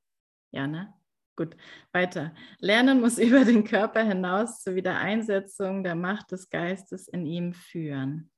Ja, 0.52 0.68
ne? 0.68 0.94
Gut, 1.36 1.58
weiter. 1.92 2.34
Lernen 2.60 3.02
muss 3.02 3.18
über 3.20 3.44
den 3.44 3.64
Körper 3.64 4.04
hinaus 4.04 4.62
zur 4.62 4.76
Wiedereinsetzung 4.76 5.84
der 5.84 5.96
Macht 5.96 6.32
des 6.32 6.50
Geistes 6.50 7.08
in 7.08 7.26
ihm 7.26 7.54
führen. 7.54 8.32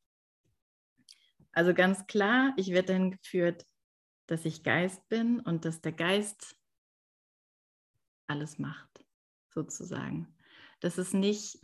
Also 1.51 1.73
ganz 1.73 2.07
klar, 2.07 2.53
ich 2.57 2.71
werde 2.71 2.93
dann 2.93 3.11
geführt, 3.11 3.65
dass 4.27 4.45
ich 4.45 4.63
Geist 4.63 5.07
bin 5.09 5.39
und 5.39 5.65
dass 5.65 5.81
der 5.81 5.93
Geist 5.93 6.57
alles 8.27 8.57
macht, 8.57 9.05
sozusagen. 9.49 10.35
Das 10.79 10.97
ist 10.97 11.13
nicht, 11.13 11.59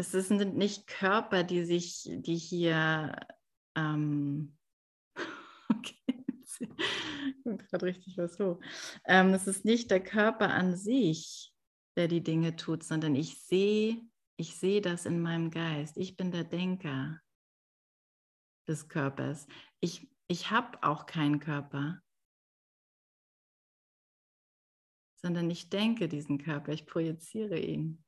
es 0.00 0.28
sind 0.28 0.56
nicht 0.56 0.86
Körper, 0.86 1.44
die 1.44 1.64
sich, 1.64 2.08
die 2.10 2.36
hier, 2.36 3.14
ähm, 3.76 4.56
okay, 5.68 6.24
gerade 7.44 7.82
richtig 7.86 8.16
was 8.18 8.38
hoch. 8.38 8.60
Ähm, 9.06 9.34
es 9.34 9.46
ist 9.46 9.64
nicht 9.64 9.90
der 9.90 10.02
Körper 10.02 10.50
an 10.50 10.76
sich, 10.76 11.54
der 11.96 12.08
die 12.08 12.22
Dinge 12.22 12.56
tut, 12.56 12.82
sondern 12.82 13.14
ich 13.14 13.38
sehe, 13.42 14.00
ich 14.36 14.56
sehe 14.56 14.80
das 14.80 15.06
in 15.06 15.20
meinem 15.20 15.50
Geist. 15.50 15.96
Ich 15.96 16.16
bin 16.16 16.30
der 16.30 16.44
Denker 16.44 17.20
des 18.68 18.88
Körpers. 18.88 19.46
Ich, 19.80 20.08
ich 20.28 20.50
habe 20.50 20.82
auch 20.82 21.06
keinen 21.06 21.40
Körper, 21.40 22.00
sondern 25.20 25.50
ich 25.50 25.68
denke 25.68 26.08
diesen 26.08 26.38
Körper, 26.38 26.72
ich 26.72 26.86
projiziere 26.86 27.58
ihn. 27.58 28.02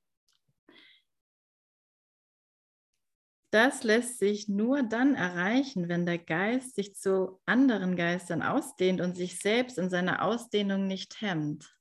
Das 3.52 3.84
lässt 3.84 4.18
sich 4.18 4.48
nur 4.48 4.82
dann 4.82 5.14
erreichen, 5.14 5.90
wenn 5.90 6.06
der 6.06 6.16
Geist 6.16 6.74
sich 6.74 6.94
zu 6.94 7.38
anderen 7.44 7.96
Geistern 7.96 8.42
ausdehnt 8.42 9.02
und 9.02 9.14
sich 9.14 9.38
selbst 9.40 9.76
in 9.76 9.90
seiner 9.90 10.22
Ausdehnung 10.22 10.86
nicht 10.86 11.20
hemmt. 11.20 11.76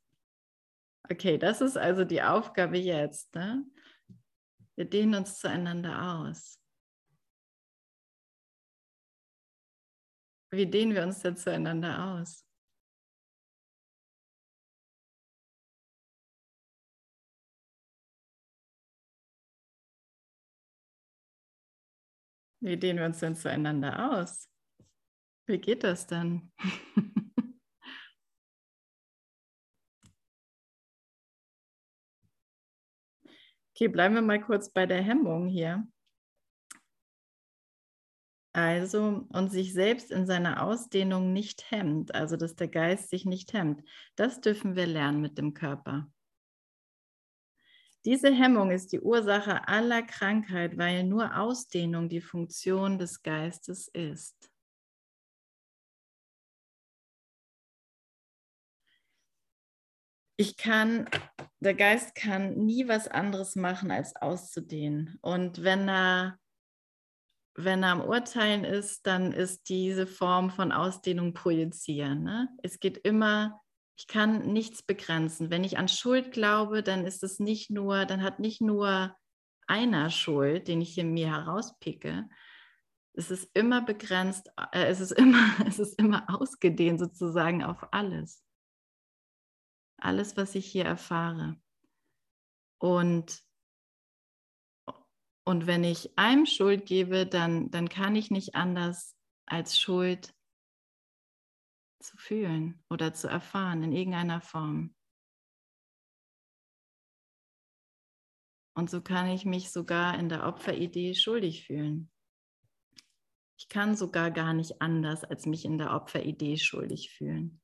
Okay, 1.10 1.38
das 1.38 1.62
ist 1.62 1.78
also 1.78 2.04
die 2.04 2.22
Aufgabe 2.22 2.78
jetzt. 2.78 3.34
Ne? 3.36 3.66
Wir 4.76 4.84
dehnen 4.84 5.16
uns 5.16 5.40
zueinander 5.40 6.20
aus. 6.20 6.60
Wie 10.52 10.66
dehnen 10.66 10.94
wir 10.94 11.04
uns 11.04 11.20
denn 11.20 11.38
zueinander 11.38 12.16
aus? 12.20 12.46
Wie 22.62 22.78
dehnen 22.78 23.00
wir 23.00 23.08
uns 23.08 23.20
denn 23.20 23.36
zueinander 23.36 24.14
aus? 24.14 24.48
Wie 25.48 25.58
geht 25.58 25.84
das 25.84 26.06
dann? 26.06 26.52
okay, 33.74 33.88
bleiben 33.88 34.14
wir 34.14 34.22
mal 34.22 34.40
kurz 34.40 34.70
bei 34.72 34.86
der 34.86 35.02
Hemmung 35.02 35.48
hier. 35.48 35.88
Also, 38.54 39.26
und 39.30 39.50
sich 39.50 39.74
selbst 39.74 40.12
in 40.12 40.28
seiner 40.28 40.62
Ausdehnung 40.62 41.34
nicht 41.34 41.72
hemmt, 41.72 42.14
also 42.14 42.38
dass 42.38 42.56
der 42.56 42.68
Geist 42.68 43.10
sich 43.10 43.26
nicht 43.26 43.54
hemmt, 43.54 43.82
das 44.16 44.40
dürfen 44.40 44.76
wir 44.76 44.86
lernen 44.86 45.22
mit 45.22 45.40
dem 45.40 45.56
Körper. 45.56 46.12
Diese 48.04 48.34
Hemmung 48.34 48.72
ist 48.72 48.94
die 48.94 49.00
Ursache 49.00 49.68
aller 49.68 50.02
Krankheit, 50.02 50.78
weil 50.78 51.04
nur 51.04 51.38
Ausdehnung 51.38 52.10
die 52.10 52.22
Funktion 52.22 52.98
des 52.98 53.22
Geistes 53.22 53.88
ist. 53.90 54.52
Ich 60.36 60.58
kann, 60.58 61.08
der 61.60 61.76
Geist 61.76 62.16
kann 62.16 62.56
nie 62.56 62.88
was 62.88 63.08
anderes 63.08 63.56
machen, 63.56 63.92
als 63.92 64.16
auszudehnen. 64.16 65.20
Und 65.22 65.62
wenn 65.62 65.88
er, 65.88 66.40
wenn 67.54 67.84
er 67.84 67.92
am 67.92 68.02
Urteilen 68.02 68.64
ist, 68.64 69.06
dann 69.06 69.32
ist 69.34 69.70
diese 69.70 70.08
Form 70.08 70.50
von 70.50 70.72
Ausdehnung 70.72 71.36
projizieren. 71.36 72.24
Ne? 72.24 72.50
Es 72.64 72.80
geht 72.80 72.98
immer 72.98 73.62
ich 73.98 74.08
kann 74.08 74.54
nichts 74.54 74.82
begrenzen. 74.82 75.50
Wenn 75.50 75.64
ich 75.64 75.78
an 75.78 75.88
Schuld 75.88 76.32
glaube, 76.32 76.84
dann 76.84 77.06
ist 77.06 77.24
es 77.24 77.40
nicht 77.40 77.70
nur, 77.70 78.06
dann 78.06 78.24
hat 78.24 78.40
nicht 78.40 78.62
nur 78.62 79.16
einer 79.68 80.10
Schuld, 80.10 80.68
den 80.68 80.82
ich 80.82 80.98
in 80.98 81.14
mir 81.14 81.28
herauspicke. 81.28 82.28
Es 83.14 83.30
ist 83.30 83.50
immer 83.54 83.82
begrenzt, 83.82 84.50
äh, 84.72 84.86
es, 84.86 85.00
ist 85.00 85.12
immer, 85.12 85.44
es 85.68 85.80
ist 85.80 86.00
immer 86.00 86.26
ausgedehnt 86.30 87.00
sozusagen 87.00 87.64
auf 87.64 87.88
alles. 87.92 88.44
Alles, 89.98 90.36
was 90.36 90.56
ich 90.56 90.66
hier 90.66 90.86
erfahre. 90.86 91.62
Und, 92.80 93.44
und 95.44 95.68
wenn 95.68 95.84
ich 95.84 96.18
einem 96.18 96.48
Schuld 96.48 96.86
gebe, 96.86 97.28
dann, 97.28 97.70
dann 97.70 97.88
kann 97.88 98.16
ich 98.16 98.32
nicht 98.32 98.56
anders 98.56 99.16
als 99.46 99.80
Schuld 99.80 100.34
zu 102.02 102.18
fühlen 102.18 102.84
oder 102.90 103.14
zu 103.14 103.28
erfahren 103.28 103.84
in 103.84 103.92
irgendeiner 103.92 104.42
Form. 104.42 104.96
Und 108.74 108.90
so 108.90 109.02
kann 109.02 109.28
ich 109.30 109.46
mich 109.46 109.72
sogar 109.72 110.18
in 110.18 110.30
der 110.30 110.48
Opferidee 110.48 111.14
schuldig 111.14 111.66
fühlen. 111.66 112.12
Ich 113.58 113.70
kann 113.70 113.96
sogar 113.96 114.32
gar 114.32 114.54
nicht 114.54 114.82
anders, 114.82 115.24
als 115.24 115.46
mich 115.46 115.66
in 115.66 115.78
der 115.78 115.94
Opferidee 115.94 116.58
schuldig 116.58 117.12
fühlen. 117.12 117.62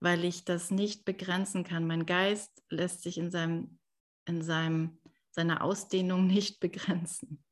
Weil 0.00 0.24
ich 0.24 0.44
das 0.44 0.70
nicht 0.70 1.04
begrenzen 1.04 1.62
kann. 1.62 1.86
Mein 1.86 2.06
Geist 2.06 2.64
lässt 2.70 3.02
sich 3.02 3.18
in, 3.18 3.30
seinem, 3.30 3.78
in 4.24 4.40
seinem, 4.40 4.98
seiner 5.30 5.62
Ausdehnung 5.62 6.26
nicht 6.26 6.60
begrenzen 6.60 7.44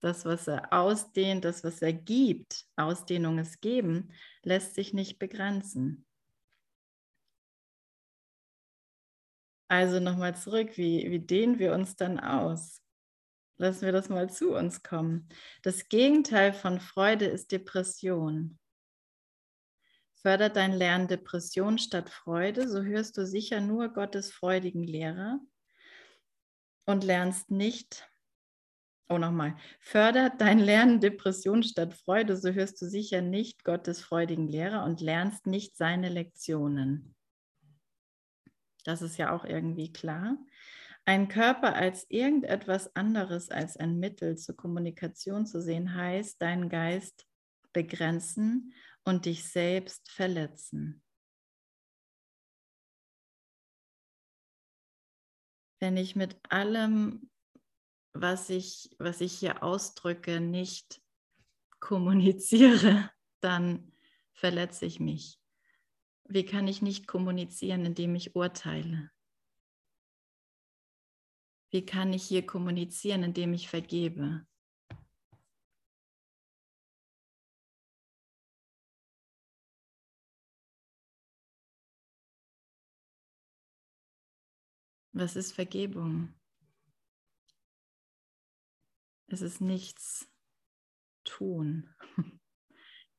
das, 0.00 0.24
was 0.24 0.48
er 0.48 0.72
ausdehnt, 0.72 1.44
das, 1.44 1.62
was 1.62 1.82
er 1.82 1.92
gibt, 1.92 2.66
Ausdehnung 2.76 3.38
ist 3.38 3.60
geben, 3.60 4.12
lässt 4.42 4.74
sich 4.74 4.92
nicht 4.92 5.18
begrenzen. 5.18 6.06
Also 9.68 10.00
nochmal 10.00 10.34
zurück, 10.34 10.76
wie, 10.76 11.10
wie 11.10 11.20
dehnen 11.20 11.58
wir 11.58 11.72
uns 11.72 11.94
dann 11.94 12.18
aus? 12.18 12.82
Lassen 13.56 13.82
wir 13.82 13.92
das 13.92 14.08
mal 14.08 14.28
zu 14.30 14.56
uns 14.56 14.82
kommen. 14.82 15.28
Das 15.62 15.88
Gegenteil 15.88 16.52
von 16.52 16.80
Freude 16.80 17.26
ist 17.26 17.52
Depression. 17.52 18.58
Fördert 20.22 20.56
dein 20.56 20.72
Lernen 20.72 21.08
Depression 21.08 21.78
statt 21.78 22.10
Freude, 22.10 22.68
so 22.68 22.82
hörst 22.82 23.16
du 23.16 23.26
sicher 23.26 23.60
nur 23.60 23.90
Gottes 23.90 24.32
freudigen 24.32 24.82
Lehrer 24.82 25.38
und 26.84 27.04
lernst 27.04 27.50
nicht, 27.50 28.09
oh 29.10 29.18
nochmal, 29.18 29.56
fördert 29.80 30.40
dein 30.40 30.60
Lernen 30.60 31.00
Depression 31.00 31.62
statt 31.62 31.94
Freude, 31.94 32.36
so 32.36 32.50
hörst 32.50 32.80
du 32.80 32.86
sicher 32.86 33.20
nicht 33.20 33.64
Gottes 33.64 34.00
freudigen 34.00 34.46
Lehrer 34.46 34.84
und 34.84 35.00
lernst 35.00 35.46
nicht 35.46 35.76
seine 35.76 36.08
Lektionen. 36.08 37.14
Das 38.84 39.02
ist 39.02 39.18
ja 39.18 39.34
auch 39.34 39.44
irgendwie 39.44 39.92
klar. 39.92 40.38
Ein 41.04 41.28
Körper 41.28 41.74
als 41.74 42.06
irgendetwas 42.08 42.94
anderes 42.94 43.50
als 43.50 43.76
ein 43.76 43.98
Mittel 43.98 44.38
zur 44.38 44.56
Kommunikation 44.56 45.44
zu 45.44 45.60
sehen, 45.60 45.94
heißt, 45.94 46.40
deinen 46.40 46.68
Geist 46.68 47.26
begrenzen 47.72 48.72
und 49.04 49.26
dich 49.26 49.44
selbst 49.44 50.08
verletzen. 50.10 51.02
Wenn 55.80 55.96
ich 55.96 56.14
mit 56.14 56.38
allem, 56.48 57.30
was 58.12 58.50
ich, 58.50 58.94
was 58.98 59.20
ich 59.20 59.38
hier 59.38 59.62
ausdrücke, 59.62 60.40
nicht 60.40 61.00
kommuniziere, 61.78 63.10
dann 63.40 63.92
verletze 64.32 64.86
ich 64.86 65.00
mich. 65.00 65.38
Wie 66.24 66.44
kann 66.44 66.68
ich 66.68 66.82
nicht 66.82 67.06
kommunizieren, 67.06 67.84
indem 67.84 68.14
ich 68.14 68.36
urteile? 68.36 69.10
Wie 71.70 71.84
kann 71.84 72.12
ich 72.12 72.24
hier 72.24 72.46
kommunizieren, 72.46 73.22
indem 73.22 73.52
ich 73.52 73.68
vergebe? 73.68 74.46
Was 85.12 85.36
ist 85.36 85.52
Vergebung? 85.52 86.39
Es 89.32 89.42
ist 89.42 89.60
nichts 89.60 90.28
tun. 91.22 91.88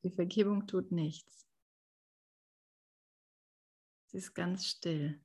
Die 0.04 0.10
Vergebung 0.10 0.66
tut 0.66 0.92
nichts. 0.92 1.46
Sie 4.08 4.18
ist 4.18 4.34
ganz 4.34 4.66
still. 4.66 5.24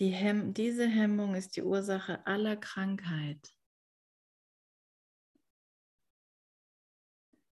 Die 0.00 0.08
Hem 0.08 0.54
diese 0.54 0.88
Hemmung 0.88 1.34
ist 1.34 1.56
die 1.56 1.62
Ursache 1.62 2.26
aller 2.26 2.56
Krankheit. 2.56 3.54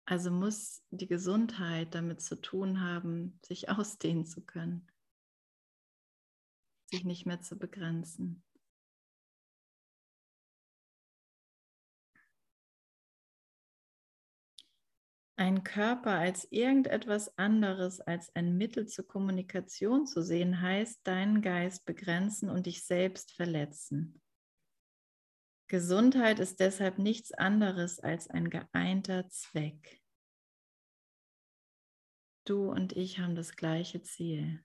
Also 0.06 0.32
muss 0.32 0.84
die 0.90 1.06
Gesundheit 1.06 1.94
damit 1.94 2.20
zu 2.20 2.42
tun 2.42 2.82
haben, 2.82 3.40
sich 3.46 3.70
ausdehnen 3.70 4.26
zu 4.26 4.44
können, 4.44 4.92
sich 6.90 7.06
nicht 7.06 7.28
mehr 7.28 7.42
zu 7.42 7.60
begrenzen. 7.60 8.44
Ein 15.42 15.64
Körper 15.64 16.12
als 16.12 16.46
irgendetwas 16.52 17.36
anderes 17.36 18.00
als 18.00 18.30
ein 18.36 18.60
Mittel 18.60 18.86
zur 18.88 19.08
Kommunikation 19.08 20.06
zu 20.06 20.22
sehen, 20.22 20.62
heißt 20.62 21.00
deinen 21.08 21.42
Geist 21.42 21.84
begrenzen 21.84 22.48
und 22.48 22.68
dich 22.68 22.86
selbst 22.86 23.32
verletzen. 23.32 24.22
Gesundheit 25.68 26.38
ist 26.38 26.60
deshalb 26.60 27.00
nichts 27.00 27.32
anderes 27.32 28.00
als 28.00 28.30
ein 28.30 28.52
geeinter 28.52 29.30
Zweck. 29.30 30.04
Du 32.46 32.70
und 32.70 32.96
ich 32.96 33.18
haben 33.18 33.34
das 33.34 33.56
gleiche 33.56 34.04
Ziel. 34.04 34.64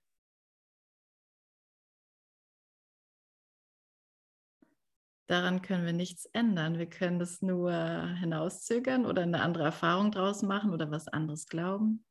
Daran 5.26 5.60
können 5.60 5.84
wir 5.84 5.92
nichts 5.92 6.26
ändern. 6.26 6.78
Wir 6.78 6.88
können 6.88 7.18
das 7.18 7.42
nur 7.42 7.72
hinauszögern 8.20 9.06
oder 9.06 9.22
eine 9.22 9.40
andere 9.40 9.64
Erfahrung 9.64 10.12
draus 10.12 10.42
machen 10.42 10.72
oder 10.72 10.90
was 10.90 11.08
anderes 11.08 11.46
glauben. 11.46 12.04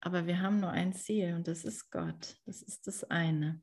Aber 0.00 0.26
wir 0.26 0.40
haben 0.40 0.60
nur 0.60 0.70
ein 0.70 0.92
Ziel 0.92 1.34
und 1.34 1.46
das 1.46 1.64
ist 1.64 1.90
Gott. 1.90 2.36
Das 2.46 2.62
ist 2.62 2.86
das 2.86 3.04
eine. 3.04 3.62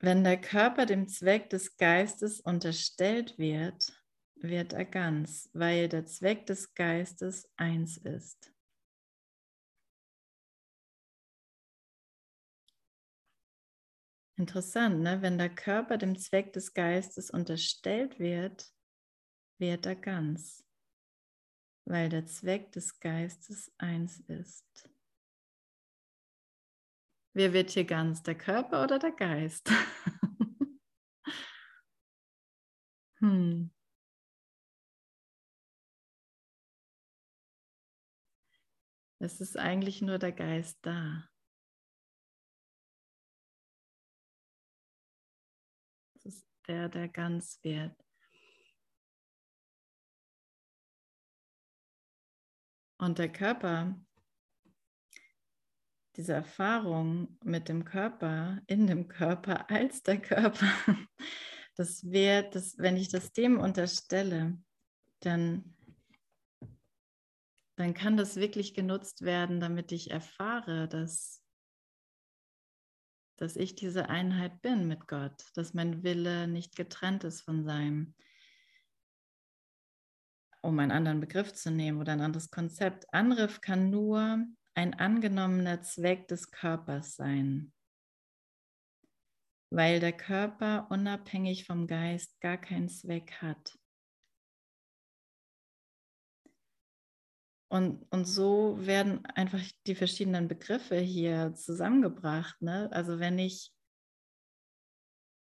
Wenn 0.00 0.22
der 0.22 0.40
Körper 0.40 0.86
dem 0.86 1.08
Zweck 1.08 1.50
des 1.50 1.76
Geistes 1.76 2.40
unterstellt 2.40 3.36
wird, 3.38 3.92
wird 4.36 4.72
er 4.72 4.84
ganz, 4.84 5.50
weil 5.52 5.88
der 5.88 6.06
Zweck 6.06 6.46
des 6.46 6.74
Geistes 6.74 7.50
eins 7.56 7.96
ist. 7.98 8.52
Interessant, 14.38 15.00
ne? 15.00 15.20
wenn 15.20 15.36
der 15.36 15.52
Körper 15.52 15.98
dem 15.98 16.16
Zweck 16.16 16.52
des 16.52 16.72
Geistes 16.72 17.28
unterstellt 17.28 18.20
wird, 18.20 18.72
wird 19.58 19.84
er 19.84 19.96
ganz, 19.96 20.64
weil 21.84 22.08
der 22.08 22.24
Zweck 22.26 22.70
des 22.70 23.00
Geistes 23.00 23.72
eins 23.78 24.20
ist. 24.28 24.88
Wer 27.34 27.52
wird 27.52 27.70
hier 27.70 27.84
ganz, 27.84 28.22
der 28.22 28.36
Körper 28.36 28.84
oder 28.84 29.00
der 29.00 29.10
Geist? 29.10 29.70
hm. 33.18 33.72
Es 39.18 39.40
ist 39.40 39.58
eigentlich 39.58 40.00
nur 40.00 40.18
der 40.18 40.30
Geist 40.30 40.78
da. 40.82 41.28
Der, 46.68 46.88
der 46.88 47.08
ganz 47.08 47.58
wird. 47.62 47.94
Und 52.98 53.18
der 53.18 53.30
Körper, 53.30 53.94
diese 56.16 56.32
Erfahrung 56.32 57.38
mit 57.44 57.68
dem 57.68 57.84
Körper, 57.84 58.60
in 58.66 58.86
dem 58.86 59.08
Körper, 59.08 59.70
als 59.70 60.02
der 60.02 60.20
Körper, 60.20 60.68
das 61.76 62.04
wird, 62.10 62.54
das, 62.54 62.76
wenn 62.78 62.96
ich 62.96 63.08
das 63.08 63.32
dem 63.32 63.58
unterstelle, 63.58 64.60
dann, 65.20 65.76
dann 67.76 67.94
kann 67.94 68.16
das 68.16 68.36
wirklich 68.36 68.74
genutzt 68.74 69.22
werden, 69.22 69.60
damit 69.60 69.92
ich 69.92 70.10
erfahre, 70.10 70.88
dass 70.88 71.37
dass 73.38 73.56
ich 73.56 73.74
diese 73.74 74.08
Einheit 74.08 74.60
bin 74.62 74.88
mit 74.88 75.06
Gott, 75.06 75.44
dass 75.54 75.72
mein 75.72 76.02
Wille 76.02 76.48
nicht 76.48 76.76
getrennt 76.76 77.24
ist 77.24 77.40
von 77.42 77.64
seinem. 77.64 78.14
Um 80.60 80.78
einen 80.80 80.90
anderen 80.90 81.20
Begriff 81.20 81.52
zu 81.52 81.70
nehmen 81.70 82.00
oder 82.00 82.12
ein 82.12 82.20
anderes 82.20 82.50
Konzept. 82.50 83.12
Angriff 83.14 83.60
kann 83.60 83.90
nur 83.90 84.44
ein 84.74 84.94
angenommener 84.94 85.80
Zweck 85.82 86.26
des 86.28 86.50
Körpers 86.50 87.14
sein, 87.14 87.72
weil 89.70 90.00
der 90.00 90.12
Körper 90.12 90.88
unabhängig 90.90 91.64
vom 91.64 91.86
Geist 91.86 92.40
gar 92.40 92.58
keinen 92.58 92.88
Zweck 92.88 93.40
hat. 93.40 93.77
Und, 97.68 98.10
und 98.10 98.24
so 98.24 98.78
werden 98.80 99.26
einfach 99.26 99.60
die 99.86 99.94
verschiedenen 99.94 100.48
Begriffe 100.48 100.96
hier 100.96 101.54
zusammengebracht. 101.54 102.60
Ne? 102.62 102.88
Also 102.92 103.18
wenn 103.18 103.38
ich, 103.38 103.72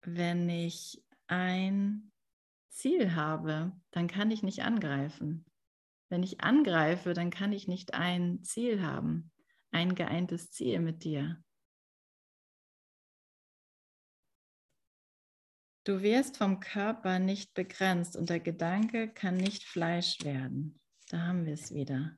wenn 0.03 0.49
ich 0.49 1.05
ein 1.29 2.11
Ziel 2.71 3.15
habe, 3.15 3.73
dann 3.93 4.09
kann 4.09 4.33
ich 4.33 4.43
nicht 4.43 4.63
angreifen. 4.63 5.45
Wenn 6.09 6.25
ich 6.25 6.41
angreife, 6.41 7.15
dann 7.15 7.31
kann 7.31 7.53
ich 7.53 7.69
nicht 7.69 7.95
ein 7.95 8.43
Ziel 8.43 8.83
haben, 8.83 9.31
ein 9.71 9.95
geeintes 9.95 10.51
Ziel 10.51 10.81
mit 10.81 11.05
dir. 11.05 11.41
Du 15.85 16.03
wirst 16.03 16.37
vom 16.37 16.59
Körper 16.59 17.21
nicht 17.21 17.55
begrenzt 17.55 18.17
und 18.17 18.29
der 18.29 18.41
Gedanke 18.41 19.09
kann 19.09 19.37
nicht 19.37 19.63
Fleisch 19.63 20.19
werden. 20.25 20.80
Da 21.11 21.23
haben 21.27 21.45
wir 21.45 21.55
es 21.55 21.75
wieder. 21.75 22.17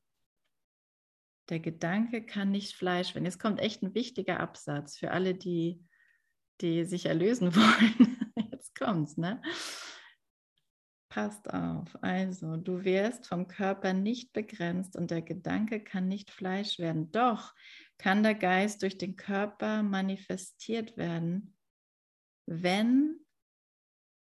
Der 1.48 1.60
Gedanke 1.60 2.24
kann 2.26 2.50
nicht 2.50 2.74
Fleisch 2.74 3.14
werden. 3.14 3.24
Jetzt 3.24 3.40
kommt 3.40 3.58
echt 3.58 3.82
ein 3.82 3.94
wichtiger 3.94 4.38
Absatz 4.38 4.98
für 4.98 5.12
alle, 5.12 5.34
die, 5.34 5.82
die 6.60 6.84
sich 6.84 7.06
erlösen 7.06 7.56
wollen. 7.56 8.32
Jetzt 8.50 8.74
kommt's, 8.78 9.16
ne? 9.16 9.40
Passt 11.08 11.52
auf. 11.52 11.96
Also, 12.02 12.56
du 12.58 12.84
wirst 12.84 13.26
vom 13.26 13.48
Körper 13.48 13.94
nicht 13.94 14.34
begrenzt 14.34 14.94
und 14.94 15.10
der 15.10 15.22
Gedanke 15.22 15.82
kann 15.82 16.06
nicht 16.06 16.30
Fleisch 16.30 16.78
werden. 16.78 17.10
Doch 17.12 17.54
kann 17.96 18.22
der 18.22 18.34
Geist 18.34 18.82
durch 18.82 18.98
den 18.98 19.16
Körper 19.16 19.82
manifestiert 19.82 20.98
werden, 20.98 21.56
wenn 22.44 23.21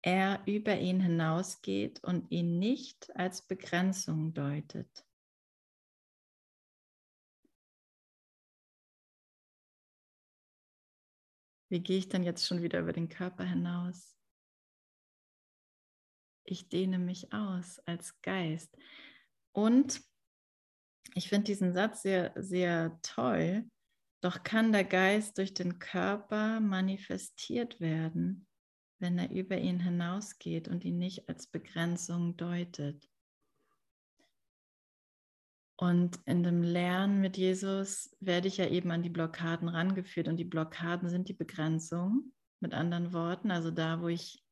er 0.05 0.43
über 0.45 0.77
ihn 0.77 1.01
hinausgeht 1.01 2.03
und 2.03 2.29
ihn 2.31 2.59
nicht 2.59 3.13
als 3.15 3.41
Begrenzung 3.41 4.35
deutet. 4.35 5.03
Wie 11.69 11.81
gehe 11.81 11.97
ich 11.97 12.07
denn 12.07 12.23
jetzt 12.23 12.45
schon 12.45 12.61
wieder 12.61 12.81
über 12.81 12.93
den 12.93 13.09
Körper 13.09 13.43
hinaus? 13.43 14.15
Ich 16.43 16.69
dehne 16.69 16.99
mich 16.99 17.33
aus 17.33 17.79
als 17.79 18.21
Geist. 18.21 18.77
Und 19.53 19.99
ich 21.15 21.29
finde 21.29 21.45
diesen 21.45 21.73
Satz 21.73 22.03
sehr, 22.03 22.31
sehr 22.35 22.99
toll. 23.01 23.67
Doch 24.21 24.43
kann 24.43 24.71
der 24.71 24.83
Geist 24.83 25.39
durch 25.39 25.55
den 25.55 25.79
Körper 25.79 26.59
manifestiert 26.59 27.79
werden, 27.79 28.47
wenn 28.99 29.17
er 29.17 29.31
über 29.31 29.57
ihn 29.57 29.79
hinausgeht 29.79 30.67
und 30.67 30.85
ihn 30.85 30.97
nicht 30.97 31.27
als 31.29 31.47
Begrenzung 31.47 32.37
deutet. 32.37 33.09
Und 35.77 36.19
in 36.25 36.43
dem 36.43 36.63
Lernen 36.63 37.19
mit 37.19 37.35
Jesus 37.37 38.15
werde 38.21 38.47
ich 38.47 38.57
ja 38.57 38.67
eben 38.67 38.91
an 38.91 39.03
die 39.03 39.09
Blockaden 39.09 39.67
rangeführt. 39.67 40.27
Und 40.29 40.37
die 40.37 40.45
Blockaden 40.45 41.09
sind 41.09 41.27
die 41.27 41.33
Begrenzung, 41.33 42.31
mit 42.59 42.73
anderen 42.73 43.13
Worten. 43.13 43.51
Also 43.51 43.71
da, 43.71 44.01
wo 44.01 44.07
ich, 44.07 44.43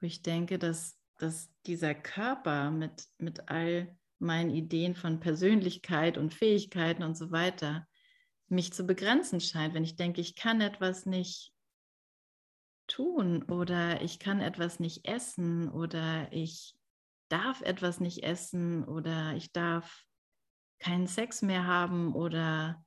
wo 0.00 0.06
ich 0.06 0.22
denke, 0.22 0.58
dass, 0.58 0.98
dass 1.18 1.50
dieser 1.66 1.94
Körper 1.94 2.70
mit, 2.70 3.06
mit 3.18 3.48
all 3.48 3.96
meinen 4.18 4.50
Ideen 4.50 4.94
von 4.94 5.20
Persönlichkeit 5.20 6.18
und 6.18 6.34
Fähigkeiten 6.34 7.02
und 7.02 7.16
so 7.16 7.30
weiter 7.30 7.86
mich 8.48 8.72
zu 8.72 8.84
begrenzen 8.84 9.40
scheint. 9.40 9.74
Wenn 9.74 9.84
ich 9.84 9.96
denke, 9.96 10.20
ich 10.20 10.34
kann 10.34 10.60
etwas 10.60 11.06
nicht 11.06 11.52
tun 12.90 13.42
oder 13.44 14.02
ich 14.02 14.18
kann 14.18 14.40
etwas 14.40 14.80
nicht 14.80 15.06
essen 15.06 15.70
oder 15.70 16.32
ich 16.32 16.74
darf 17.28 17.62
etwas 17.62 18.00
nicht 18.00 18.22
essen 18.22 18.84
oder 18.84 19.34
ich 19.34 19.52
darf 19.52 20.04
keinen 20.80 21.06
Sex 21.06 21.42
mehr 21.42 21.66
haben 21.66 22.14
oder 22.14 22.84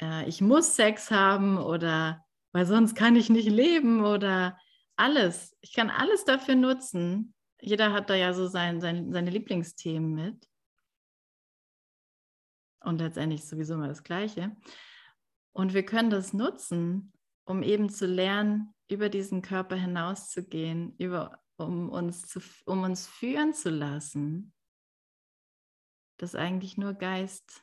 äh, 0.00 0.28
ich 0.28 0.40
muss 0.40 0.76
Sex 0.76 1.10
haben 1.10 1.58
oder 1.58 2.24
weil 2.52 2.66
sonst 2.66 2.94
kann 2.94 3.16
ich 3.16 3.30
nicht 3.30 3.48
leben 3.48 4.04
oder 4.04 4.58
alles. 4.96 5.56
Ich 5.60 5.72
kann 5.72 5.90
alles 5.90 6.24
dafür 6.24 6.54
nutzen. 6.54 7.34
Jeder 7.60 7.92
hat 7.92 8.10
da 8.10 8.14
ja 8.14 8.32
so 8.32 8.46
sein, 8.46 8.80
sein, 8.80 9.12
seine 9.12 9.30
Lieblingsthemen 9.30 10.14
mit. 10.14 10.48
Und 12.80 13.00
letztendlich 13.00 13.44
sowieso 13.44 13.74
immer 13.74 13.88
das 13.88 14.02
Gleiche. 14.02 14.54
Und 15.52 15.72
wir 15.72 15.84
können 15.84 16.10
das 16.10 16.32
nutzen, 16.32 17.12
um 17.44 17.62
eben 17.62 17.88
zu 17.88 18.06
lernen, 18.06 18.73
über 18.88 19.08
diesen 19.08 19.42
Körper 19.42 19.76
hinauszugehen, 19.76 20.94
über, 20.98 21.42
um, 21.56 21.90
uns 21.90 22.26
zu, 22.26 22.40
um 22.66 22.82
uns 22.82 23.06
führen 23.06 23.54
zu 23.54 23.70
lassen 23.70 24.54
dass 26.18 26.34
eigentlich 26.34 26.76
nur 26.76 26.94
Geist 26.94 27.62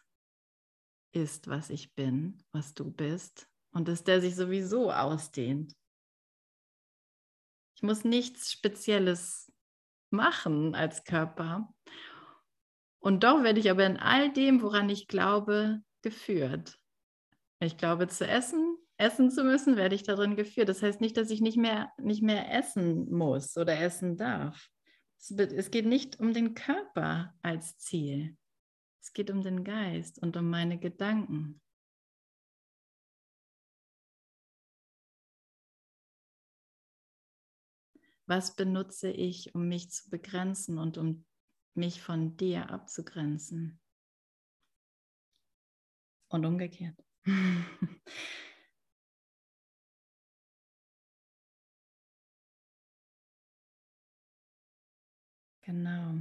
ist, 1.13 1.47
was 1.47 1.69
ich 1.69 1.93
bin, 1.93 2.43
was 2.51 2.73
du 2.73 2.89
bist 2.89 3.47
und 3.71 3.87
dass 3.87 4.03
der 4.03 4.21
sich 4.21 4.35
sowieso 4.35 4.91
ausdehnt. 4.91 5.75
Ich 7.75 7.83
muss 7.83 8.03
nichts 8.03 8.51
Spezielles 8.51 9.51
machen 10.09 10.75
als 10.75 11.03
Körper. 11.03 11.73
Und 12.99 13.23
doch 13.23 13.43
werde 13.43 13.59
ich 13.59 13.71
aber 13.71 13.85
in 13.85 13.97
all 13.97 14.31
dem, 14.31 14.61
woran 14.61 14.89
ich 14.89 15.07
glaube, 15.07 15.81
geführt. 16.01 16.79
Ich 17.59 17.77
glaube 17.77 18.07
zu 18.07 18.27
essen, 18.27 18.70
essen 19.01 19.31
zu 19.31 19.43
müssen, 19.43 19.75
werde 19.75 19.95
ich 19.95 20.03
darin 20.03 20.35
geführt. 20.35 20.69
Das 20.69 20.81
heißt 20.81 21.01
nicht, 21.01 21.17
dass 21.17 21.31
ich 21.31 21.41
nicht 21.41 21.57
mehr, 21.57 21.91
nicht 21.97 22.21
mehr 22.21 22.53
essen 22.53 23.11
muss 23.11 23.57
oder 23.57 23.79
essen 23.79 24.15
darf. 24.15 24.69
Es 25.17 25.71
geht 25.71 25.85
nicht 25.85 26.19
um 26.19 26.33
den 26.33 26.53
Körper 26.53 27.33
als 27.41 27.77
Ziel. 27.77 28.37
Es 29.01 29.13
geht 29.13 29.31
um 29.31 29.41
den 29.41 29.63
Geist 29.63 30.19
und 30.19 30.37
um 30.37 30.49
meine 30.49 30.79
Gedanken. 30.79 31.61
Was 38.27 38.55
benutze 38.55 39.09
ich, 39.09 39.53
um 39.55 39.67
mich 39.67 39.91
zu 39.91 40.09
begrenzen 40.09 40.77
und 40.77 40.97
um 40.97 41.25
mich 41.73 42.01
von 42.01 42.37
dir 42.37 42.69
abzugrenzen? 42.69 43.79
Und 46.29 46.45
umgekehrt. 46.45 47.03
genau. 55.61 56.15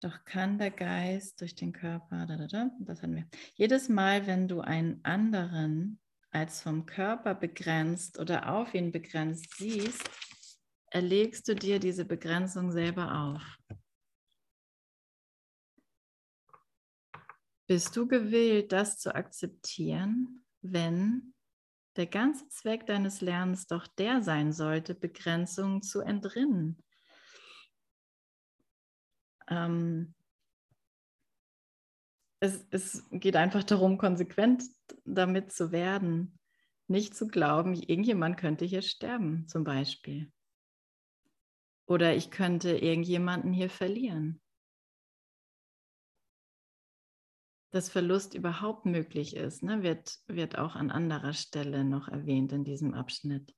Doch 0.00 0.24
kann 0.24 0.58
der 0.58 0.70
Geist 0.70 1.40
durch 1.40 1.56
den 1.56 1.72
Körper, 1.72 2.26
da, 2.26 2.36
da, 2.36 2.46
da, 2.46 2.70
das 2.80 3.02
hatten 3.02 3.16
wir. 3.16 3.28
Jedes 3.54 3.88
Mal, 3.88 4.26
wenn 4.26 4.46
du 4.46 4.60
einen 4.60 5.04
anderen 5.04 5.98
als 6.30 6.62
vom 6.62 6.86
Körper 6.86 7.34
begrenzt 7.34 8.18
oder 8.18 8.52
auf 8.54 8.74
ihn 8.74 8.92
begrenzt 8.92 9.56
siehst, 9.56 10.08
erlegst 10.90 11.48
du 11.48 11.54
dir 11.54 11.80
diese 11.80 12.04
Begrenzung 12.04 12.70
selber 12.70 13.12
auf. 13.12 13.58
Bist 17.66 17.96
du 17.96 18.06
gewillt, 18.06 18.72
das 18.72 18.98
zu 18.98 19.14
akzeptieren, 19.14 20.44
wenn 20.62 21.34
der 21.96 22.06
ganze 22.06 22.48
Zweck 22.48 22.86
deines 22.86 23.20
Lernens 23.20 23.66
doch 23.66 23.86
der 23.86 24.22
sein 24.22 24.52
sollte, 24.52 24.94
Begrenzungen 24.94 25.82
zu 25.82 26.00
entrinnen? 26.00 26.82
Ähm, 29.48 30.14
es, 32.40 32.66
es 32.70 33.04
geht 33.10 33.36
einfach 33.36 33.64
darum, 33.64 33.98
konsequent 33.98 34.64
damit 35.04 35.52
zu 35.52 35.72
werden. 35.72 36.38
Nicht 36.86 37.14
zu 37.14 37.26
glauben, 37.26 37.74
irgendjemand 37.74 38.38
könnte 38.38 38.64
hier 38.64 38.82
sterben, 38.82 39.46
zum 39.46 39.64
Beispiel. 39.64 40.32
Oder 41.86 42.14
ich 42.14 42.30
könnte 42.30 42.76
irgendjemanden 42.76 43.52
hier 43.52 43.70
verlieren. 43.70 44.40
Dass 47.70 47.90
Verlust 47.90 48.34
überhaupt 48.34 48.86
möglich 48.86 49.36
ist, 49.36 49.62
ne, 49.62 49.82
wird, 49.82 50.18
wird 50.26 50.56
auch 50.56 50.74
an 50.74 50.90
anderer 50.90 51.34
Stelle 51.34 51.84
noch 51.84 52.08
erwähnt 52.08 52.52
in 52.52 52.64
diesem 52.64 52.94
Abschnitt. 52.94 53.54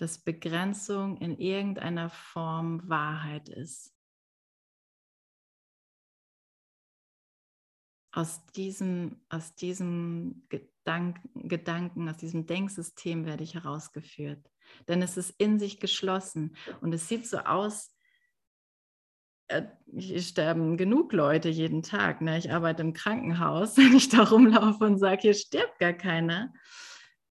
Dass 0.00 0.18
Begrenzung 0.18 1.18
in 1.18 1.38
irgendeiner 1.38 2.08
Form 2.08 2.88
Wahrheit 2.88 3.48
ist. 3.50 3.94
Aus 8.12 8.44
diesem, 8.56 9.20
aus 9.28 9.54
diesem 9.54 10.46
Gedanken, 10.48 11.48
Gedanken, 11.48 12.08
aus 12.08 12.16
diesem 12.16 12.46
Denksystem 12.46 13.26
werde 13.26 13.44
ich 13.44 13.54
herausgeführt. 13.54 14.50
Denn 14.88 15.02
es 15.02 15.16
ist 15.16 15.30
in 15.38 15.58
sich 15.58 15.80
geschlossen 15.80 16.56
und 16.80 16.92
es 16.94 17.06
sieht 17.06 17.26
so 17.26 17.38
aus, 17.38 17.94
äh, 19.48 19.66
hier 19.94 20.22
sterben 20.22 20.76
genug 20.76 21.12
Leute 21.12 21.50
jeden 21.50 21.82
Tag. 21.82 22.20
Ne? 22.22 22.38
Ich 22.38 22.50
arbeite 22.50 22.82
im 22.82 22.94
Krankenhaus, 22.94 23.76
wenn 23.76 23.94
ich 23.94 24.08
da 24.08 24.22
rumlaufe 24.22 24.84
und 24.84 24.98
sage, 24.98 25.22
hier 25.22 25.34
stirbt 25.34 25.78
gar 25.78 25.92
keiner 25.92 26.52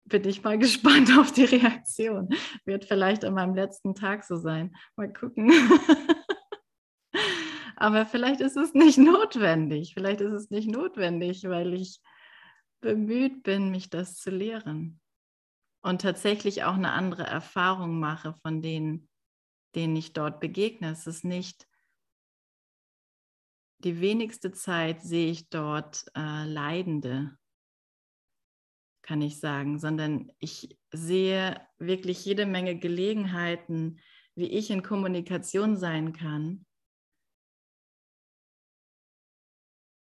bin 0.06 0.28
ich 0.28 0.44
mal 0.44 0.58
gespannt 0.60 1.12
auf 1.18 1.32
die 1.32 1.46
Reaktion. 1.46 2.30
Wird 2.66 2.86
vielleicht 2.86 3.26
an 3.26 3.34
meinem 3.34 3.56
letzten 3.56 3.96
Tag 3.96 4.24
so 4.24 4.38
sein. 4.38 4.76
Mal 4.96 5.12
gucken. 5.12 5.52
Aber 7.76 8.06
vielleicht 8.06 8.42
ist 8.42 8.58
es 8.58 8.74
nicht 8.74 8.98
notwendig. 9.00 9.94
Vielleicht 9.96 10.22
ist 10.22 10.34
es 10.34 10.50
nicht 10.52 10.70
notwendig, 10.70 11.44
weil 11.46 11.74
ich 11.74 12.00
bemüht 12.80 13.44
bin, 13.44 13.72
mich 13.72 13.90
das 13.90 14.18
zu 14.18 14.30
lehren. 14.30 15.00
Und 15.84 16.02
tatsächlich 16.02 16.64
auch 16.64 16.76
eine 16.76 16.92
andere 16.92 17.24
Erfahrung 17.24 18.00
mache 18.00 18.36
von 18.44 18.62
denen, 18.62 19.10
denen 19.74 19.96
ich 19.96 20.14
dort 20.14 20.40
begegne. 20.40 20.92
Es 20.92 21.08
ist 21.08 21.24
nicht 21.24 21.66
die 23.84 24.00
wenigste 24.00 24.52
Zeit 24.52 25.02
sehe 25.02 25.32
ich 25.32 25.50
dort 25.50 26.06
äh, 26.16 26.46
Leidende 26.46 27.38
kann 29.02 29.22
ich 29.22 29.40
sagen, 29.40 29.80
sondern 29.80 30.32
ich 30.40 30.78
sehe 30.92 31.60
wirklich 31.80 32.24
jede 32.26 32.46
Menge 32.46 32.78
Gelegenheiten, 32.78 34.00
wie 34.36 34.48
ich 34.48 34.70
in 34.70 34.84
Kommunikation 34.84 35.78
sein 35.78 36.14
kann. 36.14 36.66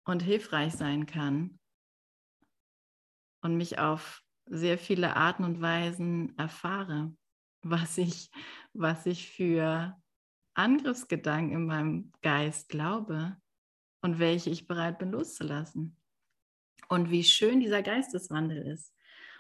und 0.06 0.22
hilfreich 0.22 0.74
sein 0.74 1.06
kann 1.06 1.60
und 3.42 3.58
mich 3.58 3.80
auf 3.80 4.22
sehr 4.46 4.78
viele 4.78 5.16
Arten 5.16 5.44
und 5.44 5.62
Weisen 5.62 6.38
erfahre, 6.38 7.16
was 7.62 7.98
ich, 7.98 8.30
was 8.74 9.06
ich 9.06 9.32
für 9.32 9.98
Angriffsgedanken 10.56 11.54
in 11.54 11.66
meinem 11.66 12.12
Geist 12.22 12.70
glaube 12.70 13.38
und 14.02 14.20
welche 14.20 14.50
ich 14.50 14.68
bereit 14.68 15.00
bin 15.00 15.12
loszulassen. 15.12 15.98
Und 16.90 17.10
wie 17.10 17.24
schön 17.24 17.60
dieser 17.60 17.82
Geisteswandel 17.82 18.66
ist. 18.68 18.94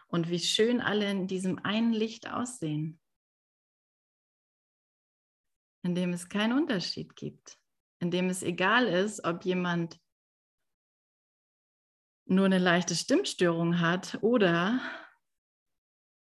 Und 0.07 0.29
wie 0.29 0.39
schön 0.39 0.79
alle 0.79 1.09
in 1.09 1.27
diesem 1.27 1.59
einen 1.59 1.91
Licht 1.91 2.29
aussehen, 2.29 2.99
in 5.83 5.95
dem 5.95 6.13
es 6.13 6.29
keinen 6.29 6.57
Unterschied 6.57 7.15
gibt, 7.15 7.57
in 7.99 8.11
dem 8.11 8.29
es 8.29 8.43
egal 8.43 8.87
ist, 8.87 9.25
ob 9.25 9.43
jemand 9.43 9.99
nur 12.25 12.45
eine 12.45 12.59
leichte 12.59 12.95
Stimmstörung 12.95 13.79
hat 13.79 14.19
oder 14.21 14.79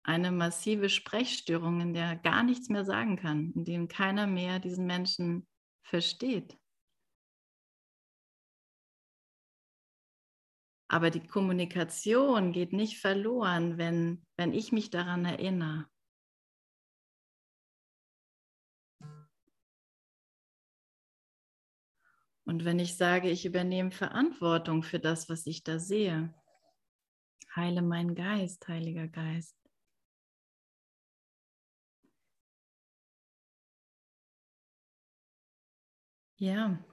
eine 0.02 0.30
massive 0.30 0.88
Sprechstörung, 0.88 1.80
in 1.80 1.94
der 1.94 2.04
er 2.04 2.16
gar 2.16 2.42
nichts 2.42 2.68
mehr 2.68 2.84
sagen 2.84 3.16
kann, 3.16 3.52
in 3.54 3.64
dem 3.64 3.88
keiner 3.88 4.26
mehr 4.26 4.58
diesen 4.58 4.86
Menschen 4.86 5.46
versteht. 5.82 6.59
Aber 10.92 11.10
die 11.10 11.24
Kommunikation 11.24 12.50
geht 12.50 12.72
nicht 12.72 12.98
verloren, 12.98 13.78
wenn, 13.78 14.26
wenn 14.36 14.52
ich 14.52 14.72
mich 14.72 14.90
daran 14.90 15.24
erinnere. 15.24 15.86
Und 22.44 22.64
wenn 22.64 22.80
ich 22.80 22.96
sage, 22.96 23.30
ich 23.30 23.46
übernehme 23.46 23.92
Verantwortung 23.92 24.82
für 24.82 24.98
das, 24.98 25.28
was 25.28 25.46
ich 25.46 25.62
da 25.62 25.78
sehe, 25.78 26.34
heile 27.54 27.82
meinen 27.82 28.16
Geist, 28.16 28.66
Heiliger 28.66 29.06
Geist. 29.06 29.56
Ja. 36.36 36.84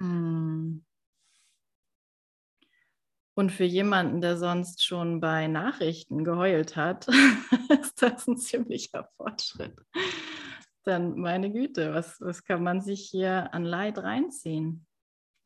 Mm. 0.00 0.87
Und 3.38 3.52
für 3.52 3.64
jemanden, 3.64 4.20
der 4.20 4.36
sonst 4.36 4.84
schon 4.84 5.20
bei 5.20 5.46
Nachrichten 5.46 6.24
geheult 6.24 6.74
hat, 6.74 7.06
ist 7.82 8.02
das 8.02 8.26
ein 8.26 8.36
ziemlicher 8.36 9.08
Fortschritt 9.16 9.76
dann 10.88 11.18
meine 11.18 11.52
Güte, 11.52 11.92
was, 11.92 12.20
was 12.20 12.42
kann 12.42 12.62
man 12.62 12.80
sich 12.80 13.08
hier 13.08 13.52
an 13.52 13.64
Leid 13.64 13.98
reinziehen 13.98 14.86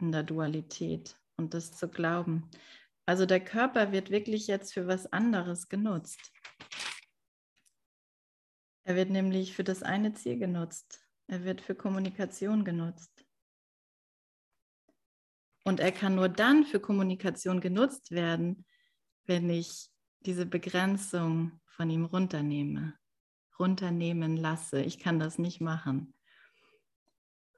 in 0.01 0.13
der 0.13 0.23
Dualität 0.23 1.19
und 1.37 1.53
das 1.53 1.73
zu 1.73 1.89
glauben? 1.89 2.49
Also 3.07 3.27
der 3.27 3.41
Körper 3.41 3.91
wird 3.93 4.11
wirklich 4.11 4.47
jetzt 4.47 4.73
für 4.73 4.87
was 4.87 5.13
anderes 5.13 5.69
genutzt. 5.69 6.33
Er 8.85 8.97
wird 8.97 9.11
nämlich 9.11 9.55
für 9.55 9.65
das 9.65 9.83
eine 9.83 10.13
Ziel 10.15 10.39
genutzt. 10.39 11.05
Er 11.27 11.45
wird 11.45 11.61
für 11.61 11.75
Kommunikation 11.75 12.65
genutzt. 12.65 13.12
Und 15.65 15.81
er 15.81 15.93
kann 15.93 16.15
nur 16.17 16.29
dann 16.29 16.65
für 16.65 16.81
Kommunikation 16.81 17.61
genutzt 17.61 18.11
werden, 18.11 18.65
wenn 19.27 19.49
ich 19.49 19.89
diese 20.21 20.47
Begrenzung 20.47 21.61
von 21.67 21.89
ihm 21.91 22.05
runternehme 22.05 22.95
runternehmen 23.59 24.37
lasse. 24.37 24.83
Ich 24.83 24.99
kann 24.99 25.19
das 25.21 25.39
nicht 25.39 25.61
machen. 25.61 26.15